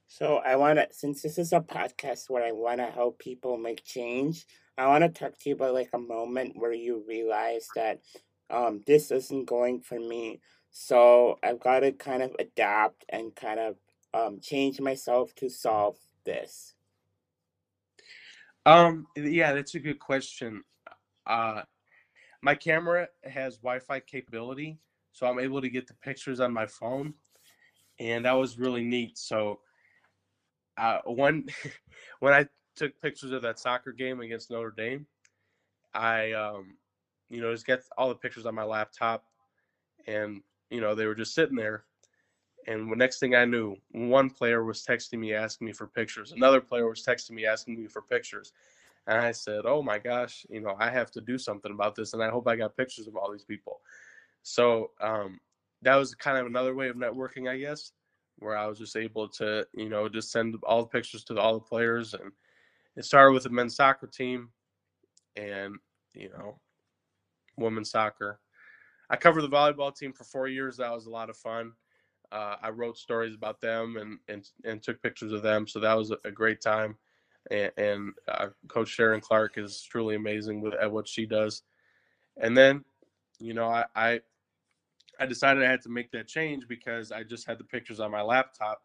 So 0.06 0.36
I 0.36 0.56
want 0.56 0.78
to, 0.78 0.86
since 0.90 1.22
this 1.22 1.38
is 1.38 1.52
a 1.52 1.60
podcast 1.60 2.28
where 2.28 2.44
I 2.44 2.52
want 2.52 2.78
to 2.78 2.86
help 2.86 3.18
people 3.18 3.56
make 3.56 3.84
change, 3.84 4.46
I 4.78 4.86
want 4.86 5.02
to 5.02 5.08
talk 5.08 5.38
to 5.38 5.48
you 5.48 5.54
about 5.54 5.74
like 5.74 5.90
a 5.92 5.98
moment 5.98 6.52
where 6.56 6.72
you 6.72 7.04
realize 7.06 7.68
that 7.74 8.00
um, 8.50 8.82
this 8.86 9.10
isn't 9.10 9.46
going 9.46 9.80
for 9.80 9.98
me. 9.98 10.40
So 10.76 11.38
I've 11.44 11.60
got 11.60 11.80
to 11.80 11.92
kind 11.92 12.20
of 12.20 12.34
adapt 12.40 13.04
and 13.08 13.32
kind 13.36 13.60
of 13.60 13.76
um, 14.12 14.40
change 14.40 14.80
myself 14.80 15.32
to 15.36 15.48
solve 15.48 15.96
this? 16.24 16.74
Um, 18.66 19.06
yeah, 19.16 19.52
that's 19.52 19.76
a 19.76 19.78
good 19.78 20.00
question. 20.00 20.64
Uh, 21.28 21.62
my 22.42 22.56
camera 22.56 23.06
has 23.22 23.58
Wi-Fi 23.58 24.00
capability, 24.00 24.80
so 25.12 25.28
I'm 25.28 25.38
able 25.38 25.60
to 25.60 25.70
get 25.70 25.86
the 25.86 25.94
pictures 25.94 26.40
on 26.40 26.52
my 26.52 26.66
phone, 26.66 27.14
and 28.00 28.24
that 28.24 28.32
was 28.32 28.58
really 28.58 28.82
neat. 28.82 29.16
So, 29.16 29.60
uh, 30.76 30.98
when 31.06 31.46
when 32.18 32.34
I 32.34 32.48
took 32.74 33.00
pictures 33.00 33.30
of 33.30 33.42
that 33.42 33.60
soccer 33.60 33.92
game 33.92 34.20
against 34.20 34.50
Notre 34.50 34.74
Dame, 34.76 35.06
I 35.94 36.32
um, 36.32 36.78
you 37.30 37.40
know, 37.40 37.52
just 37.52 37.64
get 37.64 37.84
all 37.96 38.08
the 38.08 38.16
pictures 38.16 38.44
on 38.44 38.56
my 38.56 38.64
laptop, 38.64 39.24
and 40.08 40.42
you 40.74 40.80
know, 40.80 40.94
they 40.94 41.06
were 41.06 41.14
just 41.14 41.34
sitting 41.34 41.56
there, 41.56 41.84
and 42.66 42.90
the 42.90 42.96
next 42.96 43.20
thing 43.20 43.34
I 43.34 43.44
knew, 43.44 43.76
one 43.92 44.28
player 44.28 44.64
was 44.64 44.84
texting 44.84 45.20
me 45.20 45.32
asking 45.32 45.66
me 45.66 45.72
for 45.72 45.86
pictures. 45.86 46.32
Another 46.32 46.60
player 46.60 46.88
was 46.88 47.04
texting 47.04 47.32
me 47.32 47.46
asking 47.46 47.80
me 47.80 47.86
for 47.86 48.02
pictures. 48.02 48.52
And 49.06 49.18
I 49.18 49.32
said, 49.32 49.66
"Oh 49.66 49.82
my 49.82 49.98
gosh, 49.98 50.44
you 50.48 50.60
know, 50.60 50.74
I 50.78 50.90
have 50.90 51.10
to 51.12 51.20
do 51.20 51.38
something 51.38 51.70
about 51.70 51.94
this, 51.94 52.12
and 52.12 52.22
I 52.22 52.30
hope 52.30 52.48
I 52.48 52.56
got 52.56 52.76
pictures 52.76 53.06
of 53.06 53.16
all 53.16 53.30
these 53.30 53.44
people." 53.44 53.82
So 54.42 54.90
um, 55.00 55.40
that 55.82 55.96
was 55.96 56.14
kind 56.14 56.38
of 56.38 56.46
another 56.46 56.74
way 56.74 56.88
of 56.88 56.96
networking, 56.96 57.48
I 57.48 57.58
guess, 57.58 57.92
where 58.38 58.56
I 58.56 58.66
was 58.66 58.78
just 58.78 58.96
able 58.96 59.28
to, 59.30 59.66
you 59.74 59.88
know, 59.88 60.08
just 60.08 60.32
send 60.32 60.56
all 60.64 60.82
the 60.82 60.88
pictures 60.88 61.22
to 61.24 61.38
all 61.38 61.54
the 61.54 61.60
players, 61.60 62.14
and 62.14 62.32
it 62.96 63.04
started 63.04 63.32
with 63.32 63.44
the 63.44 63.50
men's 63.50 63.76
soccer 63.76 64.08
team, 64.08 64.50
and 65.36 65.76
you 66.14 66.30
know, 66.30 66.58
women's 67.56 67.90
soccer. 67.90 68.40
I 69.10 69.16
covered 69.16 69.42
the 69.42 69.48
volleyball 69.48 69.94
team 69.94 70.12
for 70.12 70.24
four 70.24 70.48
years. 70.48 70.76
That 70.76 70.92
was 70.92 71.06
a 71.06 71.10
lot 71.10 71.30
of 71.30 71.36
fun. 71.36 71.72
Uh, 72.32 72.56
I 72.62 72.70
wrote 72.70 72.98
stories 72.98 73.34
about 73.34 73.60
them 73.60 73.96
and, 73.96 74.18
and 74.28 74.48
and 74.64 74.82
took 74.82 75.02
pictures 75.02 75.32
of 75.32 75.42
them, 75.42 75.68
so 75.68 75.78
that 75.80 75.94
was 75.94 76.10
a, 76.10 76.30
great 76.30 76.60
time. 76.60 76.96
And, 77.50 77.70
and 77.76 78.12
uh, 78.26 78.48
Coach 78.68 78.88
Sharon 78.88 79.20
Clark 79.20 79.58
is 79.58 79.82
truly 79.82 80.16
amazing 80.16 80.60
with 80.60 80.74
at 80.74 80.90
what 80.90 81.06
she 81.06 81.26
does. 81.26 81.62
And 82.38 82.56
then, 82.56 82.84
you 83.38 83.54
know, 83.54 83.68
I, 83.68 83.84
I 83.94 84.20
I 85.20 85.26
decided 85.26 85.62
I 85.62 85.70
had 85.70 85.82
to 85.82 85.90
make 85.90 86.10
that 86.12 86.26
change 86.26 86.66
because 86.66 87.12
I 87.12 87.22
just 87.22 87.46
had 87.46 87.58
the 87.58 87.64
pictures 87.64 88.00
on 88.00 88.10
my 88.10 88.22
laptop, 88.22 88.82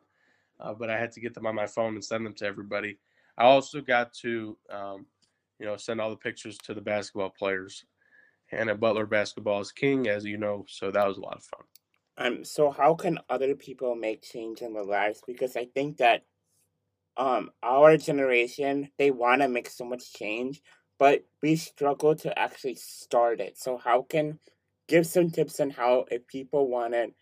uh, 0.60 0.74
but 0.74 0.90
I 0.90 1.00
had 1.00 1.12
to 1.14 1.22
get 1.22 1.34
them 1.34 1.48
on 1.48 1.56
my 1.56 1.68
phone 1.68 1.96
and 1.96 2.04
send 2.04 2.26
them 2.26 2.34
to 2.36 2.46
everybody. 2.46 3.00
I 3.38 3.46
also 3.46 3.82
got 3.82 4.14
to, 4.16 4.58
um, 4.70 5.06
you 5.60 5.66
know, 5.66 5.78
send 5.78 6.02
all 6.02 6.10
the 6.10 6.18
pictures 6.18 6.58
to 6.60 6.74
the 6.74 6.82
basketball 6.82 7.30
players. 7.30 7.86
And 8.52 8.70
at 8.70 8.80
Butler, 8.80 9.06
basketball 9.06 9.62
is 9.62 9.72
king, 9.72 10.08
as 10.08 10.26
you 10.26 10.38
know, 10.38 10.66
so 10.68 10.92
that 10.92 11.08
was 11.08 11.18
a 11.18 11.22
lot 11.22 11.38
of 11.38 11.44
fun. 11.44 11.64
Um, 12.18 12.44
so 12.44 12.72
how 12.72 12.96
can 12.96 13.20
other 13.30 13.56
people 13.56 13.96
make 13.96 14.22
change 14.22 14.62
in 14.62 14.74
their 14.74 14.84
lives? 14.84 15.22
Because 15.26 15.56
I 15.56 15.66
think 15.66 15.98
that 15.98 16.26
um 17.18 17.52
our 17.64 17.98
generation 17.98 18.90
they 18.98 19.12
want 19.12 19.42
to 19.42 19.48
make 19.48 19.70
so 19.70 19.86
much 19.86 20.14
change, 20.14 20.62
but 20.98 21.26
we 21.42 21.56
struggle 21.56 22.16
to 22.16 22.38
actually 22.38 22.76
start 22.76 23.40
it. 23.40 23.58
So 23.58 23.78
how 23.78 24.04
can 24.04 24.40
give 24.88 25.06
some 25.06 25.30
tips 25.30 25.60
on 25.60 25.70
how 25.70 26.06
if 26.12 26.28
people 26.28 26.68
wanted 26.68 27.14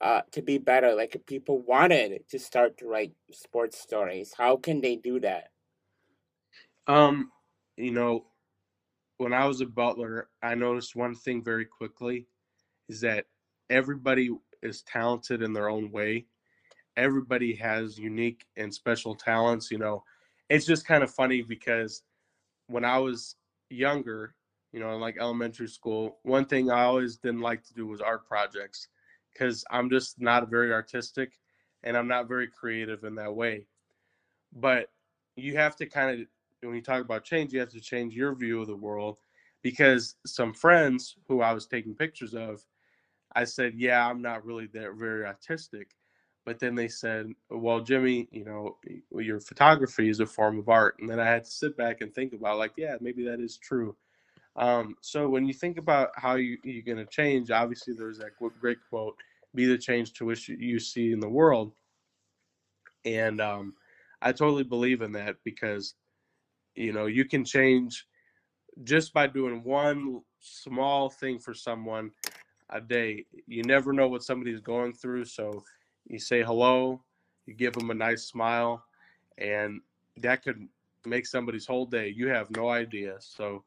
uh, 0.00 0.22
to 0.32 0.42
be 0.42 0.58
better, 0.58 0.94
like 0.94 1.14
if 1.14 1.24
people 1.24 1.62
wanted 1.62 2.28
to 2.28 2.38
start 2.38 2.76
to 2.78 2.86
write 2.86 3.14
sports 3.32 3.78
stories, 3.78 4.34
how 4.36 4.56
can 4.56 4.80
they 4.80 4.96
do 4.96 5.20
that? 5.20 5.50
Um, 6.86 7.30
you 7.76 7.90
know, 7.90 8.26
when 9.18 9.32
I 9.32 9.46
was 9.46 9.60
a 9.60 9.66
butler, 9.66 10.28
I 10.42 10.54
noticed 10.54 10.96
one 10.96 11.14
thing 11.14 11.42
very 11.42 11.64
quickly 11.64 12.26
is 12.88 13.00
that 13.00 13.26
everybody 13.70 14.30
is 14.62 14.82
talented 14.82 15.42
in 15.42 15.52
their 15.52 15.68
own 15.68 15.90
way. 15.90 16.26
Everybody 16.96 17.54
has 17.56 17.98
unique 17.98 18.44
and 18.56 18.72
special 18.72 19.14
talents. 19.14 19.70
You 19.70 19.78
know, 19.78 20.04
it's 20.48 20.66
just 20.66 20.86
kind 20.86 21.02
of 21.02 21.10
funny 21.10 21.42
because 21.42 22.02
when 22.66 22.84
I 22.84 22.98
was 22.98 23.36
younger, 23.70 24.34
you 24.72 24.80
know, 24.80 24.94
in 24.94 25.00
like 25.00 25.16
elementary 25.18 25.68
school, 25.68 26.18
one 26.22 26.44
thing 26.44 26.70
I 26.70 26.84
always 26.84 27.16
didn't 27.16 27.40
like 27.40 27.64
to 27.64 27.74
do 27.74 27.86
was 27.86 28.00
art 28.00 28.26
projects 28.26 28.88
because 29.32 29.64
I'm 29.70 29.90
just 29.90 30.20
not 30.20 30.50
very 30.50 30.72
artistic 30.72 31.38
and 31.82 31.96
I'm 31.96 32.08
not 32.08 32.28
very 32.28 32.48
creative 32.48 33.04
in 33.04 33.14
that 33.16 33.34
way. 33.34 33.66
But 34.52 34.88
you 35.36 35.56
have 35.56 35.76
to 35.76 35.86
kind 35.86 36.20
of, 36.20 36.26
when 36.66 36.76
you 36.76 36.82
talk 36.82 37.00
about 37.00 37.24
change, 37.24 37.52
you 37.52 37.60
have 37.60 37.70
to 37.70 37.80
change 37.80 38.14
your 38.14 38.34
view 38.34 38.60
of 38.60 38.66
the 38.66 38.76
world 38.76 39.18
because 39.62 40.16
some 40.26 40.52
friends 40.52 41.16
who 41.28 41.40
I 41.40 41.52
was 41.52 41.66
taking 41.66 41.94
pictures 41.94 42.34
of, 42.34 42.64
I 43.34 43.44
said, 43.44 43.74
Yeah, 43.76 44.06
I'm 44.06 44.22
not 44.22 44.44
really 44.44 44.66
that 44.74 44.94
very 44.94 45.24
artistic. 45.24 45.90
But 46.44 46.58
then 46.58 46.74
they 46.74 46.88
said, 46.88 47.32
Well, 47.50 47.80
Jimmy, 47.80 48.28
you 48.30 48.44
know, 48.44 48.76
your 49.10 49.40
photography 49.40 50.08
is 50.08 50.20
a 50.20 50.26
form 50.26 50.58
of 50.58 50.68
art. 50.68 50.96
And 51.00 51.08
then 51.08 51.18
I 51.18 51.26
had 51.26 51.44
to 51.44 51.50
sit 51.50 51.76
back 51.76 52.00
and 52.00 52.14
think 52.14 52.32
about, 52.32 52.58
like, 52.58 52.72
yeah, 52.76 52.96
maybe 53.00 53.24
that 53.24 53.40
is 53.40 53.56
true. 53.56 53.96
Um, 54.56 54.96
so 55.00 55.28
when 55.28 55.46
you 55.46 55.54
think 55.54 55.78
about 55.78 56.10
how 56.14 56.36
you, 56.36 56.58
you're 56.62 56.82
going 56.82 57.04
to 57.04 57.06
change, 57.06 57.50
obviously 57.50 57.94
there's 57.94 58.18
that 58.18 58.36
great 58.60 58.78
quote, 58.88 59.16
be 59.54 59.66
the 59.66 59.78
change 59.78 60.12
to 60.14 60.24
which 60.24 60.48
you 60.48 60.78
see 60.78 61.12
in 61.12 61.20
the 61.20 61.28
world. 61.28 61.72
And 63.04 63.40
um, 63.40 63.74
I 64.22 64.32
totally 64.32 64.62
believe 64.62 65.02
in 65.02 65.12
that 65.12 65.36
because, 65.44 65.94
you 66.74 66.92
know, 66.92 67.06
you 67.06 67.24
can 67.24 67.44
change 67.44 68.06
just 68.82 69.12
by 69.12 69.26
doing 69.26 69.62
one 69.62 70.20
small 70.40 71.08
thing 71.08 71.38
for 71.38 71.54
someone 71.54 72.10
a 72.70 72.80
day. 72.80 73.24
You 73.46 73.62
never 73.62 73.92
know 73.92 74.08
what 74.08 74.22
somebody's 74.22 74.60
going 74.60 74.92
through. 74.92 75.26
So 75.26 75.62
you 76.08 76.18
say 76.18 76.42
hello, 76.42 77.02
you 77.46 77.54
give 77.54 77.74
them 77.74 77.90
a 77.90 77.94
nice 77.94 78.24
smile, 78.24 78.84
and 79.38 79.80
that 80.18 80.42
could 80.42 80.68
make 81.06 81.26
somebody's 81.26 81.66
whole 81.66 81.86
day. 81.86 82.08
You 82.08 82.28
have 82.28 82.50
no 82.50 82.68
idea. 82.68 83.16
So 83.20 83.64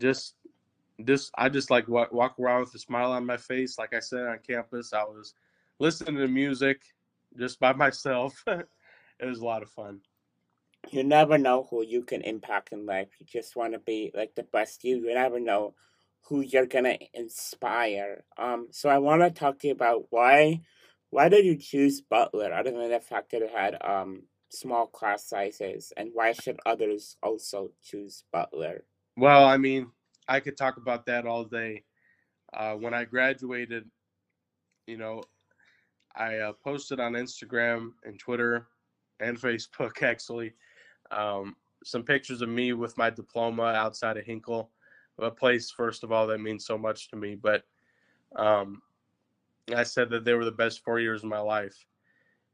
just 0.00 0.34
this 0.98 1.30
I 1.36 1.48
just 1.48 1.70
like 1.70 1.88
walk, 1.88 2.12
walk 2.12 2.38
around 2.38 2.60
with 2.60 2.74
a 2.74 2.78
smile 2.78 3.12
on 3.12 3.26
my 3.26 3.36
face. 3.36 3.78
Like 3.78 3.94
I 3.94 4.00
said 4.00 4.26
on 4.26 4.38
campus, 4.46 4.92
I 4.92 5.02
was 5.04 5.34
listening 5.78 6.16
to 6.16 6.28
music 6.28 6.80
just 7.38 7.60
by 7.60 7.72
myself. 7.84 8.42
it 8.46 9.26
was 9.26 9.40
a 9.40 9.44
lot 9.44 9.62
of 9.62 9.70
fun. 9.70 10.00
You 10.90 11.04
never 11.04 11.38
know 11.38 11.66
who 11.70 11.82
you 11.82 12.02
can 12.02 12.22
impact 12.22 12.72
in 12.72 12.86
life. 12.86 13.08
You 13.18 13.26
just 13.26 13.56
want 13.56 13.72
to 13.72 13.78
be 13.78 14.10
like 14.14 14.34
the 14.34 14.42
best 14.42 14.84
you. 14.84 14.96
You 14.98 15.14
never 15.14 15.40
know 15.40 15.74
who 16.22 16.40
you're 16.40 16.66
gonna 16.66 16.98
inspire. 17.14 18.24
Um, 18.36 18.68
so 18.70 18.88
I 18.88 18.98
want 18.98 19.22
to 19.22 19.30
talk 19.30 19.58
to 19.60 19.68
you 19.68 19.72
about 19.72 20.06
why 20.10 20.62
why 21.10 21.28
did 21.28 21.44
you 21.44 21.56
choose 21.56 22.00
Butler, 22.00 22.52
other 22.52 22.70
than 22.70 22.90
the 22.90 23.00
fact 23.00 23.32
that 23.32 23.42
it 23.42 23.50
had 23.50 23.76
um 23.82 24.22
small 24.50 24.86
class 24.86 25.24
sizes, 25.24 25.92
and 25.96 26.10
why 26.12 26.32
should 26.32 26.58
others 26.66 27.16
also 27.22 27.70
choose 27.82 28.24
Butler? 28.32 28.84
Well, 29.16 29.44
I 29.44 29.56
mean, 29.56 29.90
I 30.28 30.40
could 30.40 30.56
talk 30.56 30.76
about 30.76 31.06
that 31.06 31.26
all 31.26 31.44
day. 31.44 31.84
Uh, 32.52 32.74
when 32.74 32.94
I 32.94 33.04
graduated, 33.04 33.88
you 34.86 34.96
know, 34.96 35.22
I 36.14 36.38
uh, 36.38 36.52
posted 36.64 37.00
on 37.00 37.12
Instagram 37.12 37.92
and 38.04 38.18
Twitter 38.18 38.68
and 39.20 39.38
Facebook 39.40 40.02
actually 40.02 40.54
um, 41.12 41.56
some 41.84 42.02
pictures 42.02 42.42
of 42.42 42.48
me 42.48 42.72
with 42.72 42.96
my 42.96 43.10
diploma 43.10 43.64
outside 43.64 44.16
of 44.16 44.24
Hinkle, 44.24 44.70
a 45.18 45.30
place 45.30 45.70
first 45.70 46.04
of 46.04 46.12
all 46.12 46.26
that 46.26 46.40
means 46.40 46.64
so 46.64 46.76
much 46.76 47.08
to 47.10 47.16
me. 47.16 47.34
But 47.34 47.64
um, 48.36 48.82
I 49.74 49.82
said 49.82 50.10
that 50.10 50.24
they 50.24 50.34
were 50.34 50.44
the 50.44 50.50
best 50.50 50.82
four 50.84 51.00
years 51.00 51.22
of 51.22 51.30
my 51.30 51.38
life. 51.38 51.86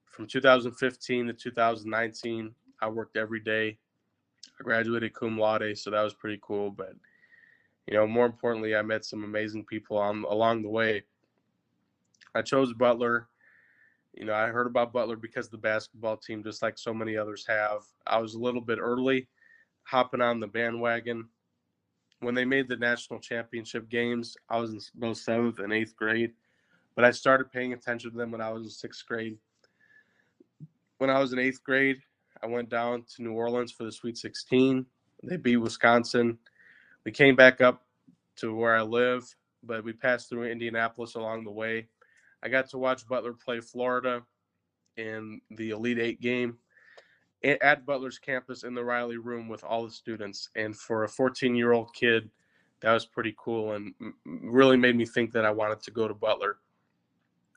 From 0.07 0.27
2015 0.27 1.27
to 1.27 1.33
2019, 1.33 2.55
I 2.81 2.89
worked 2.89 3.17
every 3.17 3.41
day. 3.41 3.79
I 4.59 4.63
graduated 4.65 5.15
cum 5.15 5.39
laude, 5.39 5.77
so 5.79 5.91
that 5.91 6.03
was 6.03 6.15
pretty 6.15 6.41
cool. 6.43 6.71
But 6.71 6.95
you 7.87 7.95
know, 7.95 8.07
more 8.07 8.27
importantly, 8.27 8.75
I 8.77 8.83
met 8.83 9.05
some 9.05 9.25
amazing 9.25 9.65
people 9.65 9.97
on 9.97 10.25
along 10.25 10.63
the 10.63 10.69
way. 10.69 11.05
I 12.35 12.43
chose 12.43 12.73
Butler. 12.73 13.29
You 14.15 14.25
know, 14.25 14.35
I 14.35 14.47
heard 14.49 14.67
about 14.67 14.93
Butler 14.93 15.17
because 15.17 15.49
the 15.49 15.59
basketball 15.59 16.17
team, 16.17 16.43
just 16.43 16.63
like 16.63 16.79
so 16.79 16.93
many 16.93 17.17
others 17.17 17.45
have. 17.47 17.83
I 18.07 18.19
was 18.19 18.35
a 18.35 18.39
little 18.39 18.61
bit 18.61 18.79
early, 18.81 19.29
hopping 19.85 20.21
on 20.21 20.41
the 20.41 20.47
bandwagon. 20.47 21.29
When 22.21 22.35
they 22.35 22.45
made 22.45 22.69
the 22.69 22.77
national 22.77 23.21
championship 23.21 23.89
games, 23.89 24.37
I 24.49 24.59
was 24.59 24.73
in 24.73 24.81
both 24.95 25.19
seventh 25.19 25.61
and 25.61 25.73
eighth 25.73 25.95
grade, 25.95 26.33
but 26.97 27.05
I 27.05 27.13
started 27.13 27.53
paying 27.53 27.75
attention 27.75 28.11
to 28.11 28.17
them 28.17 28.33
when 28.33 28.41
I 28.41 28.51
was 28.51 28.65
in 28.65 28.71
sixth 28.71 29.07
grade. 29.07 29.39
When 30.99 31.11
I 31.11 31.21
was 31.21 31.33
in 31.33 31.39
eighth 31.39 31.63
grade, 31.63 31.99
I 32.43 32.47
went 32.47 32.71
down 32.71 33.05
to 33.15 33.23
New 33.23 33.35
Orleans 33.35 33.71
for 33.71 33.85
the 33.85 33.93
Sweet 33.93 34.19
16. 34.19 34.85
They 35.23 35.37
beat 35.37 35.59
Wisconsin 35.59 36.39
we 37.09 37.13
came 37.13 37.37
back 37.37 37.63
up 37.63 37.87
to 38.37 38.55
where 38.55 38.77
I 38.77 38.83
live, 38.83 39.25
but 39.63 39.83
we 39.83 39.95
passed 39.95 40.29
through 40.29 40.45
Indianapolis 40.45 41.15
along 41.15 41.45
the 41.45 41.51
way. 41.51 41.89
I 42.43 42.49
got 42.49 42.69
to 42.71 42.79
watch 42.79 43.07
Butler 43.07 43.33
play 43.33 43.61
Florida 43.61 44.23
in 44.97 45.41
the 45.51 45.71
Elite 45.71 45.99
Eight 45.99 46.21
game 46.21 46.59
at 47.45 47.87
Butler's 47.87 48.19
campus 48.19 48.65
in 48.65 48.75
the 48.75 48.85
Reilly 48.85 49.17
room 49.17 49.49
with 49.49 49.63
all 49.63 49.85
the 49.85 49.93
students. 49.93 50.51
And 50.57 50.77
for 50.77 51.05
a 51.05 51.09
14 51.09 51.55
year 51.55 51.73
old 51.73 51.95
kid, 51.95 52.31
that 52.81 52.93
was 52.93 53.07
pretty 53.07 53.35
cool 53.39 53.73
and 53.73 53.95
really 54.25 54.77
made 54.77 54.97
me 54.97 55.07
think 55.07 55.33
that 55.33 55.45
I 55.45 55.51
wanted 55.51 55.81
to 55.83 55.91
go 55.91 56.09
to 56.09 56.15
Butler. 56.15 56.59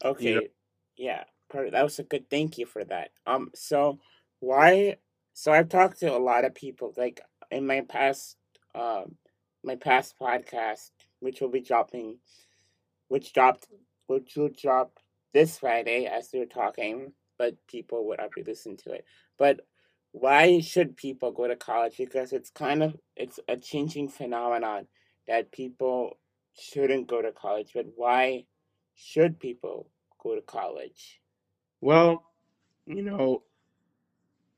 Okay. 0.03 0.29
You 0.29 0.35
know? 0.35 0.47
Yeah. 0.97 1.23
That 1.53 1.83
was 1.83 1.99
a 1.99 2.03
good 2.03 2.29
thank 2.29 2.57
you 2.57 2.65
for 2.65 2.83
that. 2.85 3.09
Um, 3.27 3.51
so 3.53 3.99
why? 4.39 4.97
So 5.33 5.51
I've 5.51 5.69
talked 5.69 5.99
to 5.99 6.15
a 6.15 6.17
lot 6.17 6.45
of 6.45 6.55
people, 6.55 6.93
like 6.95 7.21
in 7.49 7.67
my 7.67 7.81
past 7.81 8.37
um, 8.73 9.15
my 9.63 9.75
past 9.75 10.15
podcast, 10.19 10.91
which 11.19 11.41
will 11.41 11.49
be 11.49 11.59
dropping, 11.59 12.17
which 13.09 13.33
dropped, 13.33 13.67
which 14.07 14.35
will 14.35 14.49
drop 14.49 14.99
this 15.33 15.59
Friday 15.59 16.05
as 16.05 16.29
we 16.33 16.39
are 16.41 16.45
talking, 16.45 17.13
but 17.37 17.55
people 17.67 18.07
would 18.07 18.19
already 18.19 18.43
listen 18.43 18.77
to 18.77 18.91
it. 18.91 19.05
But 19.37 19.61
why 20.11 20.59
should 20.59 20.97
people 20.97 21.31
go 21.31 21.47
to 21.47 21.55
college? 21.55 21.97
Because 21.97 22.33
it's 22.33 22.49
kind 22.49 22.83
of 22.83 22.97
it's 23.15 23.39
a 23.47 23.57
changing 23.57 24.09
phenomenon 24.09 24.87
that 25.27 25.51
people 25.51 26.17
shouldn't 26.57 27.07
go 27.07 27.21
to 27.21 27.31
college. 27.31 27.71
But 27.73 27.87
why 27.95 28.45
should 28.95 29.39
people 29.39 29.87
go 30.21 30.35
to 30.35 30.41
college? 30.41 31.21
Well, 31.79 32.25
you 32.85 33.03
know, 33.03 33.43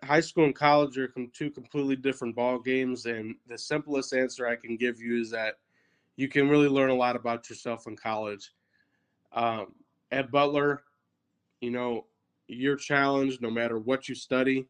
high 0.04 0.20
school 0.20 0.46
and 0.46 0.56
college 0.56 0.98
are 0.98 1.14
two 1.34 1.50
completely 1.50 1.96
different 1.96 2.36
ball 2.36 2.60
games 2.60 3.06
and 3.06 3.36
the 3.48 3.58
simplest 3.58 4.14
answer 4.14 4.48
i 4.48 4.56
can 4.56 4.76
give 4.76 5.00
you 5.00 5.20
is 5.20 5.30
that 5.30 5.56
you 6.16 6.28
can 6.28 6.50
really 6.50 6.68
learn 6.68 6.90
a 6.90 6.96
lot 6.96 7.16
about 7.16 7.50
yourself 7.50 7.88
in 7.88 7.96
college 7.96 8.52
um, 9.34 9.68
at 10.12 10.32
butler 10.32 10.84
you 11.62 11.72
know 11.72 12.06
you're 12.48 12.76
challenged 12.76 13.42
no 13.42 13.50
matter 13.50 13.80
what 13.80 14.08
you 14.08 14.16
study 14.16 14.68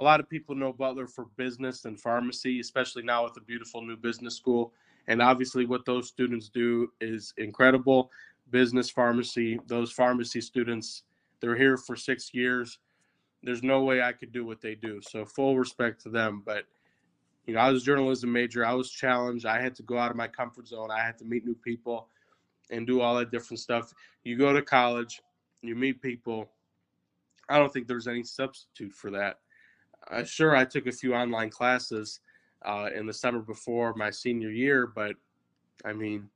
a 0.00 0.04
lot 0.04 0.20
of 0.20 0.28
people 0.28 0.54
know 0.54 0.72
butler 0.72 1.06
for 1.06 1.26
business 1.36 1.84
and 1.84 2.00
pharmacy 2.00 2.60
especially 2.60 3.02
now 3.02 3.24
with 3.24 3.34
the 3.34 3.40
beautiful 3.40 3.82
new 3.82 3.96
business 3.96 4.36
school 4.36 4.72
and 5.06 5.20
obviously 5.22 5.66
what 5.66 5.84
those 5.84 6.08
students 6.08 6.48
do 6.48 6.90
is 7.00 7.32
incredible 7.38 8.10
business 8.50 8.90
pharmacy 8.90 9.58
those 9.66 9.92
pharmacy 9.92 10.40
students 10.40 11.04
they're 11.40 11.56
here 11.56 11.76
for 11.76 11.96
six 11.96 12.32
years 12.34 12.78
there's 13.44 13.62
no 13.62 13.82
way 13.82 14.02
I 14.02 14.12
could 14.12 14.32
do 14.32 14.44
what 14.44 14.60
they 14.60 14.74
do. 14.74 15.00
So 15.02 15.24
full 15.24 15.56
respect 15.58 16.02
to 16.02 16.08
them. 16.08 16.42
But 16.44 16.64
you 17.46 17.54
know, 17.54 17.60
I 17.60 17.70
was 17.70 17.84
journalism 17.84 18.32
major. 18.32 18.64
I 18.64 18.72
was 18.72 18.90
challenged. 18.90 19.44
I 19.44 19.60
had 19.60 19.74
to 19.76 19.82
go 19.82 19.98
out 19.98 20.10
of 20.10 20.16
my 20.16 20.28
comfort 20.28 20.66
zone. 20.66 20.90
I 20.90 21.04
had 21.04 21.18
to 21.18 21.24
meet 21.24 21.44
new 21.44 21.54
people 21.54 22.08
and 22.70 22.86
do 22.86 23.00
all 23.00 23.16
that 23.16 23.30
different 23.30 23.60
stuff. 23.60 23.92
You 24.24 24.36
go 24.36 24.52
to 24.52 24.62
college, 24.62 25.20
you 25.62 25.74
meet 25.74 26.00
people. 26.00 26.50
I 27.48 27.58
don't 27.58 27.72
think 27.72 27.86
there's 27.86 28.08
any 28.08 28.22
substitute 28.22 28.92
for 28.92 29.10
that. 29.10 29.38
Uh, 30.10 30.24
sure, 30.24 30.56
I 30.56 30.64
took 30.64 30.86
a 30.86 30.92
few 30.92 31.14
online 31.14 31.50
classes 31.50 32.20
uh, 32.64 32.88
in 32.94 33.06
the 33.06 33.12
summer 33.12 33.40
before 33.40 33.94
my 33.94 34.10
senior 34.10 34.50
year, 34.50 34.86
but 34.86 35.14
I 35.84 35.92
mean, 35.92 36.28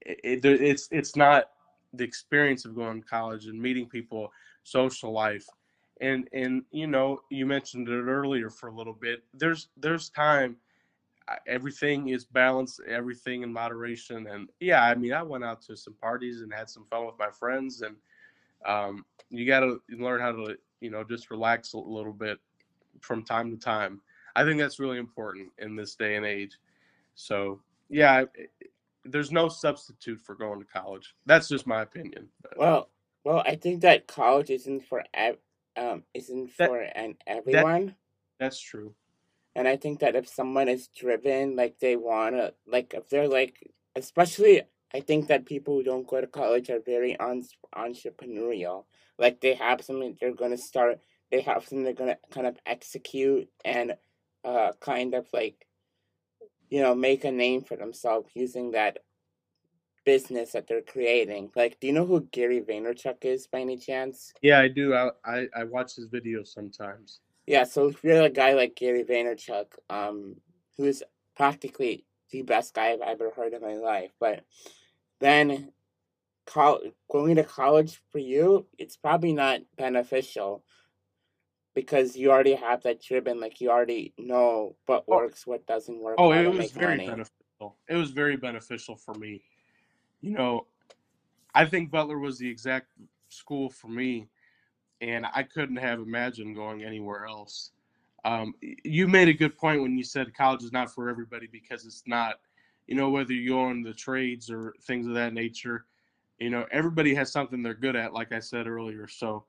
it, 0.00 0.44
it, 0.44 0.44
it's 0.44 0.88
it's 0.90 1.16
not 1.16 1.50
the 1.92 2.04
experience 2.04 2.64
of 2.64 2.74
going 2.74 3.02
to 3.02 3.08
college 3.08 3.46
and 3.46 3.60
meeting 3.60 3.88
people 3.88 4.32
social 4.62 5.12
life 5.12 5.46
and 6.00 6.28
and 6.32 6.62
you 6.70 6.86
know 6.86 7.20
you 7.30 7.46
mentioned 7.46 7.88
it 7.88 7.92
earlier 7.92 8.50
for 8.50 8.68
a 8.68 8.74
little 8.74 8.92
bit 8.92 9.22
there's 9.34 9.68
there's 9.76 10.10
time 10.10 10.56
everything 11.46 12.08
is 12.08 12.24
balanced, 12.24 12.80
everything 12.86 13.42
in 13.42 13.52
moderation. 13.52 14.26
And 14.26 14.48
yeah, 14.60 14.82
I 14.84 14.94
mean, 14.94 15.12
I 15.12 15.22
went 15.22 15.44
out 15.44 15.62
to 15.62 15.76
some 15.76 15.94
parties 15.94 16.40
and 16.40 16.52
had 16.52 16.70
some 16.70 16.84
fun 16.84 17.06
with 17.06 17.18
my 17.18 17.30
friends, 17.30 17.82
and 17.82 17.96
um, 18.64 19.04
you 19.30 19.46
got 19.46 19.60
to 19.60 19.80
learn 19.90 20.20
how 20.20 20.32
to, 20.32 20.56
you 20.80 20.90
know, 20.90 21.04
just 21.04 21.30
relax 21.30 21.72
a 21.72 21.78
little 21.78 22.12
bit 22.12 22.38
from 23.00 23.22
time 23.22 23.50
to 23.50 23.56
time. 23.56 24.00
I 24.34 24.44
think 24.44 24.58
that's 24.60 24.78
really 24.78 24.98
important 24.98 25.50
in 25.58 25.76
this 25.76 25.94
day 25.94 26.16
and 26.16 26.26
age. 26.26 26.58
So 27.14 27.60
yeah, 27.88 28.24
there's 29.04 29.32
no 29.32 29.48
substitute 29.48 30.20
for 30.20 30.34
going 30.34 30.60
to 30.60 30.66
college. 30.66 31.14
That's 31.26 31.48
just 31.48 31.66
my 31.66 31.82
opinion. 31.82 32.28
Well, 32.56 32.90
well, 33.24 33.42
I 33.46 33.56
think 33.56 33.80
that 33.82 34.06
college 34.06 34.50
isn't 34.50 34.80
for 34.84 35.02
ev- 35.14 35.38
um 35.76 36.04
isn't 36.14 36.56
That- 36.58 36.68
for 36.68 36.80
an 36.80 37.16
everyone. 37.26 37.94
That's 38.38 38.60
true. 38.60 38.94
And 39.56 39.66
I 39.66 39.76
think 39.78 40.00
that 40.00 40.14
if 40.14 40.28
someone 40.28 40.68
is 40.68 40.88
driven, 40.88 41.56
like 41.56 41.78
they 41.80 41.96
wanna, 41.96 42.52
like 42.66 42.92
if 42.92 43.08
they're 43.08 43.26
like, 43.26 43.72
especially, 43.96 44.62
I 44.92 45.00
think 45.00 45.28
that 45.28 45.46
people 45.46 45.74
who 45.74 45.82
don't 45.82 46.06
go 46.06 46.20
to 46.20 46.26
college 46.26 46.68
are 46.68 46.80
very 46.80 47.18
un- 47.18 47.42
entrepreneurial. 47.74 48.84
Like 49.18 49.40
they 49.40 49.54
have 49.54 49.80
something 49.82 50.14
they're 50.20 50.34
gonna 50.34 50.58
start, 50.58 51.00
they 51.30 51.40
have 51.40 51.62
something 51.66 51.84
they're 51.84 51.94
gonna 51.94 52.18
kind 52.30 52.46
of 52.46 52.58
execute 52.66 53.48
and, 53.64 53.96
uh, 54.44 54.72
kind 54.78 55.14
of 55.14 55.26
like, 55.32 55.66
you 56.68 56.82
know, 56.82 56.94
make 56.94 57.24
a 57.24 57.32
name 57.32 57.62
for 57.62 57.76
themselves 57.78 58.28
using 58.34 58.72
that 58.72 58.98
business 60.04 60.52
that 60.52 60.66
they're 60.66 60.82
creating. 60.82 61.50
Like, 61.56 61.80
do 61.80 61.86
you 61.86 61.94
know 61.94 62.04
who 62.04 62.28
Gary 62.30 62.60
Vaynerchuk 62.60 63.24
is 63.24 63.46
by 63.46 63.60
any 63.60 63.78
chance? 63.78 64.34
Yeah, 64.42 64.60
I 64.60 64.68
do. 64.68 64.92
I 64.92 65.12
I, 65.24 65.46
I 65.56 65.64
watch 65.64 65.96
his 65.96 66.08
videos 66.08 66.48
sometimes. 66.48 67.20
Yeah, 67.46 67.64
so 67.64 67.88
if 67.88 68.02
you're 68.02 68.22
a 68.22 68.30
guy 68.30 68.54
like 68.54 68.74
Gary 68.74 69.04
Vaynerchuk, 69.04 69.66
um, 69.88 70.36
who's 70.76 71.02
practically 71.36 72.04
the 72.30 72.42
best 72.42 72.74
guy 72.74 72.92
I've 72.92 73.00
ever 73.00 73.30
heard 73.30 73.52
in 73.52 73.62
my 73.62 73.74
life, 73.74 74.10
but 74.18 74.44
then 75.20 75.72
col- 76.46 76.80
going 77.10 77.36
to 77.36 77.44
college 77.44 78.00
for 78.10 78.18
you, 78.18 78.66
it's 78.78 78.96
probably 78.96 79.32
not 79.32 79.60
beneficial 79.76 80.64
because 81.74 82.16
you 82.16 82.32
already 82.32 82.54
have 82.54 82.82
that 82.82 83.00
driven, 83.02 83.38
like 83.38 83.60
you 83.60 83.70
already 83.70 84.12
know 84.18 84.74
what 84.86 85.04
Oh. 85.06 85.16
works, 85.16 85.46
what 85.46 85.66
doesn't 85.66 86.00
work, 86.00 86.16
Oh, 86.18 86.32
it 86.32 86.46
was 86.52 86.72
very 86.72 86.96
money. 86.96 87.06
beneficial. 87.06 87.76
It 87.88 87.94
was 87.94 88.10
very 88.10 88.36
beneficial 88.36 88.96
for 88.96 89.14
me. 89.14 89.42
You 90.20 90.32
know, 90.32 90.66
I 91.54 91.64
think 91.66 91.90
Butler 91.90 92.18
was 92.18 92.38
the 92.38 92.48
exact 92.48 92.90
school 93.28 93.70
for 93.70 93.88
me, 93.88 94.28
and 95.00 95.26
I 95.34 95.42
couldn't 95.42 95.76
have 95.76 96.00
imagined 96.00 96.56
going 96.56 96.84
anywhere 96.84 97.26
else. 97.26 97.70
Um, 98.24 98.54
you 98.84 99.06
made 99.06 99.28
a 99.28 99.34
good 99.34 99.56
point 99.56 99.82
when 99.82 99.96
you 99.96 100.04
said 100.04 100.34
college 100.34 100.64
is 100.64 100.72
not 100.72 100.92
for 100.92 101.08
everybody 101.08 101.46
because 101.46 101.84
it's 101.84 102.02
not. 102.06 102.36
You 102.86 102.94
know, 102.94 103.10
whether 103.10 103.32
you 103.32 103.48
go 103.48 103.70
in 103.70 103.82
the 103.82 103.92
trades 103.92 104.48
or 104.48 104.72
things 104.82 105.08
of 105.08 105.14
that 105.14 105.34
nature, 105.34 105.86
you 106.38 106.50
know, 106.50 106.66
everybody 106.70 107.14
has 107.14 107.32
something 107.32 107.62
they're 107.62 107.74
good 107.74 107.96
at, 107.96 108.12
like 108.12 108.32
I 108.32 108.38
said 108.38 108.66
earlier. 108.66 109.08
So, 109.08 109.44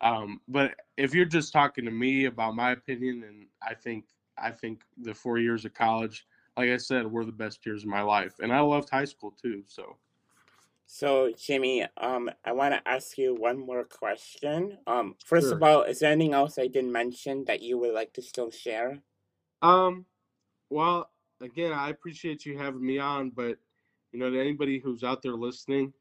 um, 0.00 0.40
but 0.48 0.74
if 0.96 1.14
you're 1.14 1.24
just 1.24 1.52
talking 1.52 1.84
to 1.84 1.90
me 1.90 2.26
about 2.26 2.56
my 2.56 2.72
opinion, 2.72 3.24
and 3.26 3.46
I 3.62 3.74
think 3.74 4.06
I 4.38 4.50
think 4.50 4.82
the 5.00 5.14
four 5.14 5.38
years 5.38 5.64
of 5.64 5.74
college, 5.74 6.26
like 6.56 6.70
I 6.70 6.76
said, 6.76 7.10
were 7.10 7.24
the 7.24 7.32
best 7.32 7.64
years 7.66 7.82
of 7.82 7.88
my 7.88 8.02
life, 8.02 8.34
and 8.40 8.52
I 8.52 8.60
loved 8.60 8.90
high 8.90 9.04
school 9.04 9.32
too. 9.40 9.62
So, 9.66 9.96
So, 10.94 11.32
Jimmy, 11.32 11.86
um, 11.96 12.30
I 12.44 12.52
want 12.52 12.74
to 12.74 12.86
ask 12.86 13.16
you 13.16 13.34
one 13.34 13.58
more 13.58 13.82
question. 13.82 14.76
Um, 14.86 15.16
first 15.24 15.46
Sure. 15.46 15.56
of 15.56 15.62
all, 15.62 15.82
is 15.84 16.00
there 16.00 16.12
anything 16.12 16.34
else 16.34 16.58
I 16.58 16.66
didn't 16.66 16.92
mention 16.92 17.46
that 17.46 17.62
you 17.62 17.78
would 17.78 17.94
like 17.94 18.12
to 18.12 18.20
still 18.20 18.50
share? 18.50 19.02
um, 19.62 20.04
well, 20.68 21.10
again, 21.40 21.72
I 21.72 21.88
appreciate 21.88 22.44
you 22.44 22.58
having 22.58 22.84
me 22.84 22.98
on, 22.98 23.30
but 23.30 23.56
you 24.12 24.18
know, 24.18 24.28
to 24.28 24.38
anybody 24.38 24.78
who's 24.78 25.02
out 25.02 25.22
there 25.22 25.32
listening, 25.34 25.94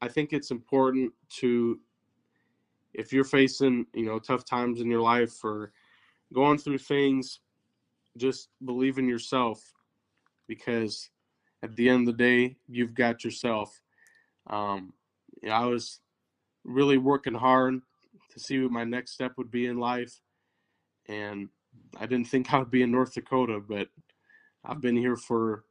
I 0.00 0.06
think 0.06 0.32
it's 0.32 0.52
important 0.52 1.12
to, 1.40 1.80
if 2.94 3.12
you're 3.12 3.24
facing 3.24 3.86
you 3.92 4.06
know 4.06 4.20
tough 4.20 4.44
times 4.44 4.80
in 4.80 4.88
your 4.88 5.02
life 5.02 5.42
or 5.42 5.72
going 6.32 6.58
through 6.58 6.78
things, 6.78 7.40
just 8.16 8.50
believe 8.64 8.98
in 8.98 9.08
yourself, 9.08 9.72
because 10.46 11.10
at 11.64 11.74
the 11.74 11.88
end 11.88 12.08
of 12.08 12.16
the 12.16 12.22
day, 12.22 12.56
you've 12.68 12.94
got 12.94 13.24
yourself. 13.24 13.80
Um, 14.48 14.92
you 15.42 15.48
know, 15.48 15.54
I 15.54 15.64
was 15.66 16.00
really 16.64 16.98
working 16.98 17.34
hard 17.34 17.80
to 18.32 18.40
see 18.40 18.60
what 18.60 18.70
my 18.72 18.84
next 18.84 19.12
step 19.12 19.32
would 19.36 19.50
be 19.50 19.66
in 19.66 19.78
life, 19.78 20.20
and 21.08 21.48
I 21.98 22.06
didn't 22.06 22.28
think 22.28 22.52
I 22.52 22.58
would 22.58 22.70
be 22.70 22.82
in 22.82 22.90
North 22.90 23.14
Dakota, 23.14 23.60
but 23.60 23.88
I've 24.64 24.80
been 24.80 24.96
here 24.96 25.16
for 25.16 25.64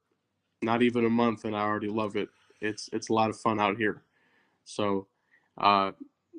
not 0.61 0.81
even 0.81 1.05
a 1.05 1.09
month, 1.09 1.45
and 1.45 1.55
I 1.55 1.61
already 1.61 1.89
love 1.89 2.15
it. 2.15 2.29
It's 2.61 2.89
it's 2.93 3.09
a 3.09 3.13
lot 3.13 3.29
of 3.29 3.39
fun 3.39 3.59
out 3.59 3.77
here. 3.77 4.01
So, 4.65 5.07
uh, 5.57 5.91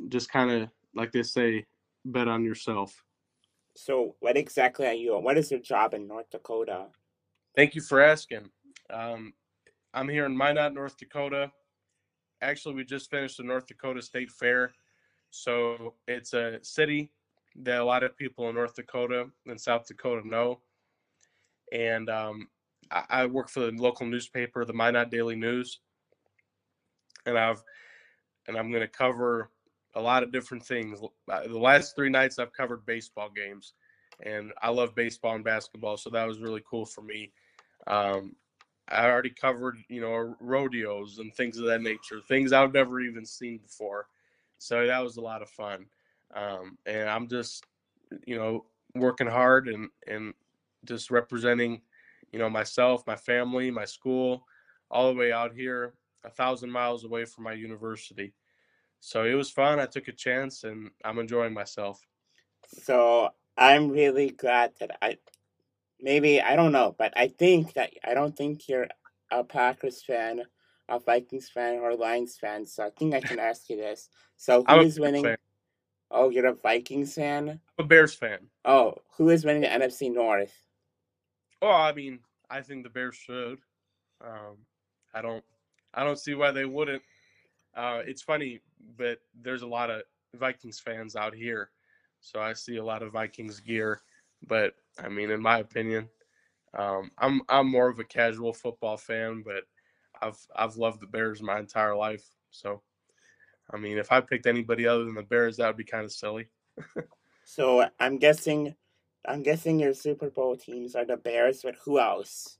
just 0.09 0.31
kind 0.31 0.51
of 0.51 0.69
like 0.95 1.13
they 1.13 1.23
say, 1.23 1.67
bet 2.05 2.29
on 2.29 2.45
yourself. 2.45 3.05
So, 3.77 4.17
what 4.21 4.37
exactly 4.37 4.87
are 4.87 4.93
you? 4.93 5.17
What 5.19 5.39
is 5.39 5.51
your 5.51 5.61
job 5.61 5.95
in 5.95 6.09
North 6.09 6.31
Dakota? 6.31 6.87
Thank 7.55 7.75
you 7.75 7.81
for 7.81 8.01
asking. 8.01 8.51
Um, 8.91 9.33
I'm 9.95 10.09
here 10.09 10.27
in 10.27 10.37
Minot, 10.37 10.75
North 10.75 10.97
Dakota. 10.97 11.53
Actually, 12.41 12.75
we 12.75 12.85
just 12.85 13.11
finished 13.11 13.39
the 13.39 13.43
North 13.43 13.67
Dakota 13.67 14.03
State 14.03 14.31
Fair. 14.31 14.73
So 15.31 15.95
it's 16.07 16.33
a 16.33 16.59
city 16.63 17.11
that 17.63 17.81
a 17.81 17.85
lot 17.85 18.03
of 18.03 18.17
people 18.17 18.49
in 18.49 18.55
North 18.55 18.75
Dakota 18.75 19.27
and 19.47 19.61
South 19.61 19.87
Dakota 19.87 20.27
know. 20.27 20.61
And 21.73 22.09
um, 22.09 22.49
I, 22.91 23.05
I 23.11 23.27
work 23.27 23.49
for 23.49 23.61
the 23.61 23.73
local 23.73 24.07
newspaper, 24.07 24.65
the 24.65 24.73
Minot 24.73 25.11
Daily 25.11 25.37
News. 25.37 25.81
And 27.27 27.39
I've 27.39 27.63
and 28.47 28.57
I'm 28.57 28.71
going 28.71 28.83
to 28.83 28.89
cover 28.89 29.51
a 29.95 30.01
lot 30.01 30.23
of 30.23 30.33
different 30.33 30.65
things. 30.65 31.01
The 31.27 31.59
last 31.59 31.95
three 31.95 32.09
nights 32.09 32.39
I've 32.39 32.53
covered 32.53 32.87
baseball 32.87 33.29
games, 33.31 33.75
and 34.25 34.53
I 34.63 34.71
love 34.71 34.95
baseball 34.95 35.35
and 35.35 35.45
basketball, 35.45 35.97
so 35.97 36.11
that 36.11 36.27
was 36.27 36.41
really 36.41 36.63
cool 36.69 36.87
for 36.87 37.03
me. 37.03 37.31
Um, 37.87 38.35
I 38.91 39.07
already 39.07 39.31
covered, 39.31 39.79
you 39.89 40.01
know, 40.01 40.35
rodeos 40.41 41.19
and 41.19 41.35
things 41.35 41.59
of 41.59 41.67
that 41.67 41.83
nature, 41.83 42.21
things 42.27 42.53
I've 42.53 42.73
never 42.73 43.01
even 43.01 43.25
seen 43.27 43.59
before. 43.59 44.07
So 44.59 44.87
that 44.87 45.03
was 45.03 45.17
a 45.17 45.21
lot 45.21 45.43
of 45.43 45.51
fun. 45.51 45.87
Um, 46.35 46.79
and 46.87 47.09
I'm 47.09 47.29
just, 47.29 47.65
you 48.27 48.37
know, 48.37 48.65
working 48.95 49.27
hard 49.27 49.69
and 49.69 49.89
and 50.07 50.35
just 50.85 51.11
representing, 51.11 51.83
you 52.33 52.39
know, 52.39 52.49
myself, 52.51 53.07
my 53.07 53.17
family, 53.17 53.71
my 53.71 53.85
school, 53.85 54.47
all 54.91 55.09
the 55.09 55.19
way 55.19 55.33
out 55.33 55.53
here, 55.55 55.95
a 56.25 56.31
thousand 56.31 56.71
miles 56.71 57.05
away 57.05 57.25
from 57.25 57.45
my 57.45 57.53
university. 57.53 58.33
So 59.01 59.25
it 59.25 59.35
was 59.35 59.51
fun. 59.51 59.79
I 59.79 59.87
took 59.87 60.09
a 60.09 60.13
chance, 60.13 60.65
and 60.65 60.91
I'm 61.05 61.19
enjoying 61.19 61.55
myself. 61.55 62.07
So, 62.67 63.31
I'm 63.57 63.91
really 63.91 64.31
glad 64.31 64.73
that 64.81 64.99
I 65.03 65.19
maybe 66.01 66.41
I 66.41 66.57
don't 66.57 66.73
know, 66.73 66.95
but 66.99 67.13
I 67.17 67.29
think 67.29 67.75
that 67.75 67.91
I 68.05 68.15
don't 68.15 68.37
think 68.37 68.69
you're 68.69 68.89
a 69.31 69.45
Packers 69.45 70.03
fan, 70.03 70.43
a 70.89 70.99
Vikings 70.99 71.49
fan, 71.49 71.79
or 71.79 71.91
a 71.91 71.97
Lions 71.97 72.37
fan. 72.39 72.67
So, 72.67 72.85
I 72.87 72.91
think 72.91 73.15
I 73.15 73.21
can 73.21 73.39
ask 73.39 73.69
you 73.69 73.77
this. 73.77 74.09
So, 74.37 74.65
who 74.69 74.81
a 74.81 74.89
winning? 74.99 75.25
fan. 75.25 75.37
Oh, 76.11 76.31
you're 76.31 76.47
a 76.47 76.55
Vikings 76.55 77.15
fan. 77.15 77.61
I'm 77.79 77.85
a 77.85 77.89
Bears 77.89 78.15
fan. 78.15 78.39
Oh, 78.65 78.95
who 79.17 79.29
is 79.29 79.45
winning 79.45 79.63
the 79.63 79.69
NFC 79.69 80.13
North? 80.13 80.55
Oh, 81.61 81.69
I 81.71 81.93
mean, 81.93 82.21
I 82.51 82.63
think 82.63 82.85
the 82.85 82.91
Bears 82.91 83.17
should. 83.17 83.59
Um, 84.25 84.57
I 85.15 85.23
don't, 85.23 85.45
I 85.93 86.05
don't 86.05 86.19
see 86.19 86.35
why 86.35 86.51
they 86.51 86.65
wouldn't. 86.65 87.03
Uh, 87.77 88.03
it's 88.07 88.23
funny, 88.23 88.61
but 88.97 89.19
there's 89.43 89.63
a 89.63 89.67
lot 89.67 89.91
of 89.91 90.03
Vikings 90.35 90.81
fans 90.81 91.15
out 91.17 91.35
here, 91.35 91.71
so 92.21 92.41
I 92.41 92.53
see 92.53 92.77
a 92.77 92.85
lot 92.85 93.03
of 93.03 93.13
Vikings 93.13 93.61
gear. 93.61 94.01
But 94.47 94.75
I 94.99 95.09
mean, 95.09 95.31
in 95.31 95.41
my 95.41 95.59
opinion, 95.59 96.09
um, 96.77 97.11
I'm 97.19 97.43
I'm 97.49 97.69
more 97.71 97.89
of 97.89 97.99
a 97.99 98.05
casual 98.05 98.53
football 98.53 98.97
fan, 98.97 99.43
but 99.45 99.65
I've 100.21 100.39
I've 100.55 100.77
loved 100.77 101.01
the 101.01 101.07
Bears 101.07 101.43
my 101.43 101.59
entire 101.59 101.95
life. 101.97 102.25
So, 102.51 102.83
I 103.73 103.77
mean, 103.77 103.99
if 103.99 104.13
I 104.13 104.21
picked 104.21 104.47
anybody 104.47 104.87
other 104.87 105.05
than 105.05 105.15
the 105.15 105.23
Bears, 105.23 105.57
that 105.57 105.67
would 105.67 105.77
be 105.77 105.85
kind 105.85 106.05
of 106.05 106.13
silly. 106.13 106.49
So, 107.45 107.89
I'm 107.99 108.19
guessing, 108.19 108.75
I'm 109.27 109.43
guessing 109.43 109.81
your 109.81 109.95
Super 109.95 110.31
Bowl 110.31 110.57
teams 110.57 110.95
are 110.95 111.05
the 111.05 111.17
Bears, 111.17 111.63
but 111.63 111.77
who 111.85 111.99
else? 111.99 112.59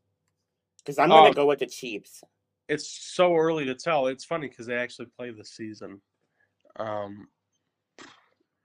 Because 0.79 0.99
I'm 0.99 1.13
gonna 1.13 1.31
Oh. 1.31 1.35
go 1.35 1.47
with 1.47 1.59
the 1.61 1.67
Chiefs. 1.67 2.25
it's 2.69 2.89
so 2.89 3.35
early 3.35 3.65
to 3.67 3.75
tell. 3.75 4.07
It's 4.07 4.25
funny 4.25 4.49
because 4.49 4.67
they 4.67 4.77
actually 4.77 5.07
play 5.07 5.31
this 5.31 5.51
season. 5.51 6.01
Um, 6.77 7.29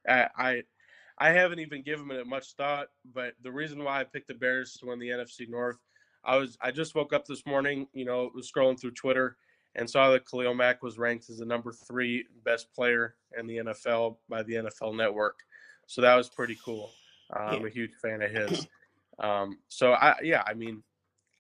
I, 0.08 0.28
I 0.38 0.64
I 1.18 1.30
haven't 1.30 1.60
even 1.60 1.84
given 1.84 2.10
it 2.12 2.28
much 2.28 2.54
thought, 2.54 2.88
but 3.14 3.34
the 3.44 3.52
reason 3.52 3.84
why 3.84 4.00
I 4.00 4.04
picked 4.04 4.28
the 4.28 4.34
Bears 4.34 4.74
to 4.74 4.88
win 4.88 5.00
the 5.00 5.10
NFC 5.10 5.48
North, 5.48 5.78
I 6.24 6.38
was 6.38 6.58
I 6.62 6.72
just 6.72 6.96
woke 6.96 7.14
up 7.14 7.26
this 7.26 7.46
morning, 7.46 7.88
you 7.94 8.06
know, 8.06 8.32
was 8.34 8.52
scrolling 8.52 8.80
through 8.80 8.92
Twitter 8.92 9.38
and 9.76 9.90
saw 9.90 10.12
that 10.12 10.30
Khalil 10.30 10.54
Mack 10.54 10.84
was 10.84 10.98
ranked 10.98 11.30
as 11.30 11.38
the 11.38 11.46
number 11.46 11.72
three 11.72 12.26
best 12.44 12.74
player 12.74 13.16
in 13.38 13.48
the 13.48 13.58
NFL 13.58 14.18
by 14.30 14.44
the 14.44 14.54
NFL 14.54 14.96
Network. 14.96 15.40
So 15.88 16.02
that 16.02 16.16
was 16.16 16.30
pretty 16.30 16.58
cool. 16.64 16.92
Uh, 17.36 17.40
I'm 17.40 17.66
a 17.66 17.70
huge 17.70 17.94
fan 18.02 18.22
of 18.22 18.32
his. 18.32 18.68
Um, 19.20 19.60
so 19.70 19.94
I 19.94 20.16
yeah, 20.24 20.44
I 20.46 20.56
mean, 20.56 20.82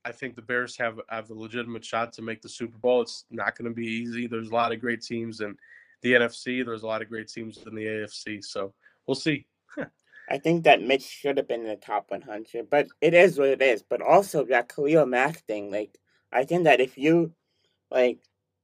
I 0.06 0.12
think 0.12 0.36
the 0.36 0.42
Bears 0.42 0.78
have 0.78 1.00
have 1.10 1.30
a 1.30 1.34
legitimate 1.34 1.84
shot 1.84 2.14
to 2.14 2.22
make 2.22 2.42
the 2.42 2.50
Super 2.50 2.78
Bowl. 2.78 3.02
It's 3.02 3.26
not 3.32 3.58
going 3.58 3.70
to 3.70 3.76
be 3.76 3.88
easy. 3.88 4.28
There's 4.28 4.50
a 4.50 4.54
lot 4.54 4.72
of 4.72 4.80
great 4.80 5.02
teams 5.02 5.42
in 5.42 5.58
the 6.02 6.14
NFC. 6.14 6.66
There's 6.66 6.84
a 6.84 6.88
lot 6.88 7.02
of 7.02 7.10
great 7.10 7.30
teams 7.30 7.58
in 7.66 7.74
the 7.74 7.86
AFC. 7.86 8.44
So 8.44 8.74
we'll 9.08 9.16
see. 9.16 9.48
I 10.30 10.38
think 10.38 10.64
that 10.64 10.82
Mitch 10.82 11.04
should 11.04 11.38
have 11.38 11.48
been 11.48 11.62
in 11.62 11.68
the 11.68 11.76
top 11.76 12.10
100, 12.10 12.70
but 12.70 12.88
it 13.02 13.14
is 13.14 13.38
what 13.38 13.50
it 13.50 13.62
is. 13.62 13.84
But 13.84 14.02
also 14.02 14.46
that 14.46 14.70
Khalil 14.74 15.06
Mack 15.06 15.38
thing, 15.46 15.72
like 15.72 15.98
I 16.32 16.46
think 16.46 16.64
that 16.64 16.80
if 16.82 16.98
you 16.98 17.34
like, 17.92 18.20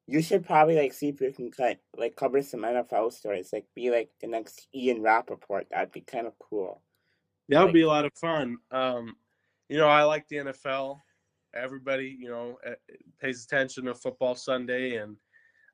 you 0.08 0.22
should 0.22 0.46
probably 0.46 0.76
like 0.78 0.94
see 0.94 1.10
if 1.10 1.22
you 1.22 1.32
can 1.32 1.52
cut 1.52 1.78
like 1.98 2.16
cover 2.16 2.42
some 2.42 2.62
NFL 2.62 3.12
stories, 3.14 3.52
like 3.54 3.66
be 3.76 3.92
like 3.92 4.10
the 4.22 4.28
next 4.28 4.68
Ian 4.74 5.02
Rapoport. 5.02 5.68
That'd 5.70 5.92
be 5.92 6.02
kind 6.02 6.26
of 6.28 6.34
cool. 6.40 6.82
That 7.50 7.60
would 7.60 7.66
Like- 7.68 7.74
be 7.74 7.82
a 7.82 7.88
lot 7.88 8.06
of 8.06 8.14
fun. 8.14 8.58
Um, 8.72 9.16
you 9.68 9.78
know, 9.78 9.88
I 9.88 10.04
like 10.04 10.28
the 10.28 10.38
NFL. 10.38 11.02
Everybody, 11.54 12.16
you 12.20 12.30
know, 12.30 12.58
eh, 12.64 12.76
pays 13.20 13.44
attention 13.44 13.86
to 13.86 13.96
football 13.96 14.36
Sunday, 14.36 14.96
and 14.98 15.18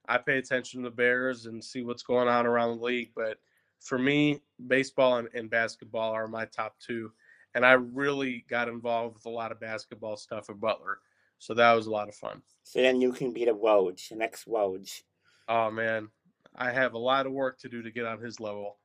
I 0.07 0.17
pay 0.17 0.37
attention 0.37 0.83
to 0.83 0.89
the 0.89 0.95
Bears 0.95 1.45
and 1.47 1.63
see 1.63 1.83
what's 1.83 2.03
going 2.03 2.27
on 2.27 2.45
around 2.45 2.77
the 2.77 2.83
league. 2.83 3.11
But 3.15 3.37
for 3.81 3.97
me, 3.97 4.41
baseball 4.67 5.17
and, 5.17 5.27
and 5.33 5.49
basketball 5.49 6.11
are 6.11 6.27
my 6.27 6.45
top 6.45 6.75
two. 6.79 7.11
And 7.53 7.65
I 7.65 7.73
really 7.73 8.45
got 8.49 8.67
involved 8.67 9.15
with 9.15 9.25
a 9.25 9.29
lot 9.29 9.51
of 9.51 9.59
basketball 9.59 10.17
stuff 10.17 10.49
at 10.49 10.59
Butler. 10.59 10.99
So 11.39 11.53
that 11.53 11.73
was 11.73 11.87
a 11.87 11.91
lot 11.91 12.09
of 12.09 12.15
fun. 12.15 12.41
So 12.63 12.81
then 12.81 12.99
you 12.99 13.13
can 13.13 13.31
be 13.31 13.45
the 13.45 13.51
Woj, 13.51 14.09
the 14.09 14.15
next 14.15 14.47
Woj. 14.47 15.01
Oh, 15.47 15.71
man. 15.71 16.09
I 16.55 16.71
have 16.71 16.93
a 16.93 16.97
lot 16.97 17.25
of 17.25 17.33
work 17.33 17.59
to 17.59 17.69
do 17.69 17.81
to 17.81 17.91
get 17.91 18.05
on 18.05 18.19
his 18.19 18.39
level. 18.39 18.77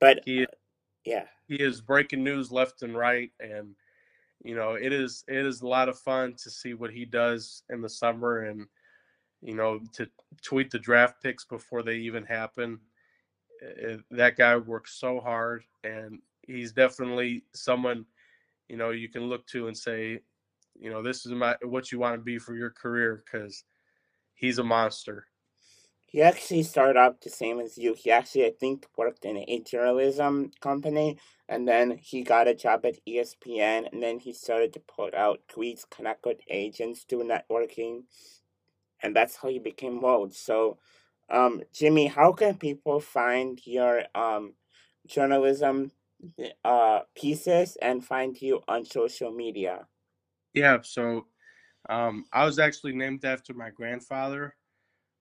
But 0.00 0.20
He 0.24 0.46
yeah, 1.04 1.24
he 1.46 1.56
is 1.56 1.80
breaking 1.80 2.22
news 2.22 2.52
left 2.52 2.82
and 2.82 2.96
right 2.96 3.30
and 3.40 3.74
you 4.44 4.54
know 4.54 4.74
it 4.74 4.92
is 4.92 5.24
it 5.26 5.46
is 5.46 5.62
a 5.62 5.66
lot 5.66 5.88
of 5.88 5.98
fun 5.98 6.34
to 6.42 6.50
see 6.50 6.74
what 6.74 6.90
he 6.92 7.04
does 7.04 7.62
in 7.70 7.80
the 7.80 7.88
summer 7.88 8.44
and 8.44 8.66
you 9.42 9.54
know 9.54 9.80
to 9.94 10.06
tweet 10.42 10.70
the 10.70 10.78
draft 10.78 11.22
picks 11.22 11.44
before 11.44 11.82
they 11.82 11.96
even 11.96 12.24
happen 12.24 12.74
Uh, 12.74 12.76
Eh, 13.62 13.92
eh, 13.92 13.96
that 14.10 14.36
guy 14.36 14.56
works 14.56 14.94
so 14.94 15.20
hard 15.20 15.64
and 15.84 16.20
he's 16.42 16.72
definitely 16.72 17.44
someone 17.52 18.04
you 18.68 18.76
know 18.76 18.90
you 18.90 19.08
can 19.08 19.24
look 19.24 19.46
to 19.46 19.68
and 19.68 19.76
say 19.76 20.20
you 20.78 20.90
know 20.90 21.02
this 21.02 21.26
is 21.26 21.32
my 21.32 21.56
what 21.62 21.90
you 21.90 21.98
want 21.98 22.14
to 22.14 22.20
be 22.20 22.38
for 22.38 22.54
your 22.54 22.70
career 22.70 23.22
because 23.24 23.64
he's 24.34 24.58
a 24.58 24.64
monster 24.64 25.26
he 26.10 26.22
actually 26.22 26.62
started 26.62 26.98
off 26.98 27.20
the 27.20 27.28
same 27.28 27.60
as 27.60 27.76
you. 27.76 27.92
He 27.92 28.10
actually, 28.10 28.46
I 28.46 28.52
think, 28.58 28.86
worked 28.96 29.26
in 29.26 29.36
a 29.36 29.60
journalism 29.60 30.50
company, 30.62 31.18
and 31.50 31.68
then 31.68 31.98
he 32.00 32.22
got 32.22 32.48
a 32.48 32.54
job 32.54 32.86
at 32.86 33.04
ESPN, 33.06 33.92
and 33.92 34.02
then 34.02 34.18
he 34.18 34.32
started 34.32 34.72
to 34.72 34.80
put 34.80 35.14
out 35.14 35.42
tweets, 35.54 35.82
connect 35.90 36.24
with 36.24 36.40
agents, 36.48 37.04
do 37.04 37.18
networking, 37.18 38.04
and 39.02 39.14
that's 39.14 39.36
how 39.36 39.48
he 39.50 39.58
became 39.58 40.00
Woj. 40.00 40.34
So, 40.34 40.78
um, 41.30 41.62
Jimmy, 41.72 42.06
how 42.06 42.32
can 42.32 42.56
people 42.56 43.00
find 43.00 43.60
your 43.64 44.02
um 44.14 44.54
journalism 45.06 45.90
uh 46.64 47.00
pieces 47.14 47.76
and 47.80 48.04
find 48.04 48.40
you 48.40 48.60
on 48.68 48.84
social 48.84 49.30
media? 49.32 49.86
Yeah, 50.54 50.78
so 50.82 51.26
um, 51.88 52.24
I 52.32 52.44
was 52.44 52.58
actually 52.58 52.94
named 52.94 53.24
after 53.24 53.54
my 53.54 53.70
grandfather. 53.70 54.54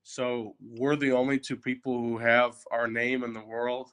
So 0.03 0.55
we're 0.61 0.95
the 0.95 1.11
only 1.11 1.37
two 1.39 1.57
people 1.57 2.01
who 2.01 2.17
have 2.17 2.55
our 2.71 2.87
name 2.87 3.23
in 3.23 3.33
the 3.33 3.43
world. 3.43 3.91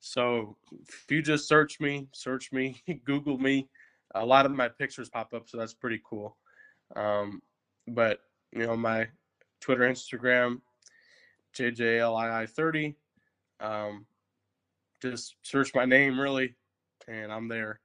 So 0.00 0.56
if 0.88 1.04
you 1.10 1.22
just 1.22 1.48
search 1.48 1.80
me, 1.80 2.08
search 2.12 2.52
me, 2.52 2.80
Google 3.04 3.38
me, 3.38 3.68
a 4.14 4.24
lot 4.24 4.46
of 4.46 4.52
my 4.52 4.68
pictures 4.68 5.08
pop 5.08 5.34
up. 5.34 5.48
So 5.48 5.58
that's 5.58 5.74
pretty 5.74 6.00
cool. 6.08 6.36
Um, 6.96 7.42
but, 7.88 8.20
you 8.52 8.66
know, 8.66 8.76
my 8.76 9.08
Twitter, 9.60 9.82
Instagram, 9.82 10.60
JJLII30. 11.56 12.94
Um, 13.60 14.06
just 15.02 15.36
search 15.42 15.74
my 15.74 15.84
name 15.84 16.18
really, 16.18 16.54
and 17.08 17.32
I'm 17.32 17.48
there 17.48 17.80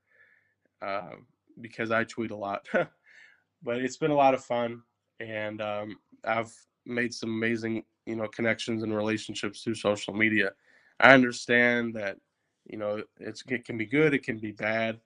uh, 0.82 1.16
because 1.61 1.91
I 1.91 2.03
tweet 2.03 2.32
a 2.32 2.36
lot. 2.36 2.68
but 3.63 3.78
it's 3.78 3.97
been 3.97 4.11
a 4.11 4.16
lot 4.16 4.34
of 4.34 4.43
fun, 4.43 4.82
and 5.20 5.61
um, 5.61 5.97
I've 6.24 6.53
made 6.86 7.13
some 7.13 7.30
amazing, 7.30 7.84
you 8.05 8.16
know, 8.16 8.28
connections 8.28 8.84
and 8.84 8.95
relationships 8.95 9.61
through 9.61 9.76
social 9.76 10.13
media. 10.13 10.51
I 10.99 11.13
understand 11.13 11.93
that, 11.95 12.18
you 12.66 12.78
know, 12.78 13.03
it 13.20 13.66
can 13.66 13.78
be 13.78 13.86
good, 13.86 14.13
it 14.13 14.24
can 14.24 14.38
be 14.38 14.51
bad, 14.51 14.99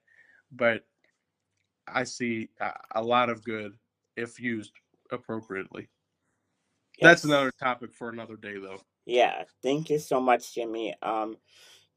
but 0.52 0.84
I 1.86 2.04
see 2.04 2.48
a, 2.60 2.72
a 2.96 3.02
lot 3.02 3.30
of 3.30 3.42
good 3.44 3.72
if 4.16 4.38
used 4.38 4.72
appropriately. 5.10 5.88
That's 7.00 7.24
another 7.24 7.52
topic 7.52 7.94
for 7.94 8.08
another 8.08 8.36
day, 8.36 8.58
though. 8.58 8.80
Yeah, 9.06 9.44
thank 9.62 9.90
you 9.90 9.98
so 9.98 10.20
much, 10.20 10.54
Jimmy. 10.54 10.94
Um, 11.02 11.36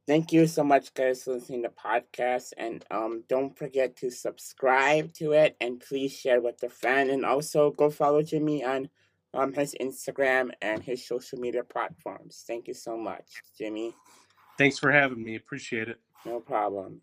thank 0.07 0.31
you 0.31 0.47
so 0.47 0.63
much, 0.63 0.93
guys, 0.93 1.23
for 1.23 1.33
listening 1.33 1.63
to 1.63 1.69
the 1.69 1.75
podcast, 1.75 2.53
and 2.57 2.83
um, 2.89 3.23
don't 3.27 3.57
forget 3.57 3.97
to 3.97 4.09
subscribe 4.09 5.13
to 5.15 5.33
it, 5.33 5.55
and 5.59 5.79
please 5.79 6.17
share 6.17 6.41
with 6.41 6.63
a 6.63 6.69
friend, 6.69 7.09
and 7.09 7.25
also 7.25 7.71
go 7.71 7.89
follow 7.89 8.21
Jimmy 8.21 8.63
on 8.63 8.89
um 9.35 9.51
his 9.53 9.75
Instagram 9.81 10.51
and 10.61 10.83
his 10.83 11.05
social 11.05 11.39
media 11.39 11.63
platforms. 11.63 12.43
Thank 12.47 12.67
you 12.67 12.73
so 12.73 12.97
much, 12.97 13.41
Jimmy. 13.57 13.95
Thanks 14.57 14.77
for 14.77 14.91
having 14.91 15.23
me. 15.23 15.35
Appreciate 15.35 15.89
it. 15.89 15.99
No 16.25 16.39
problem. 16.39 17.01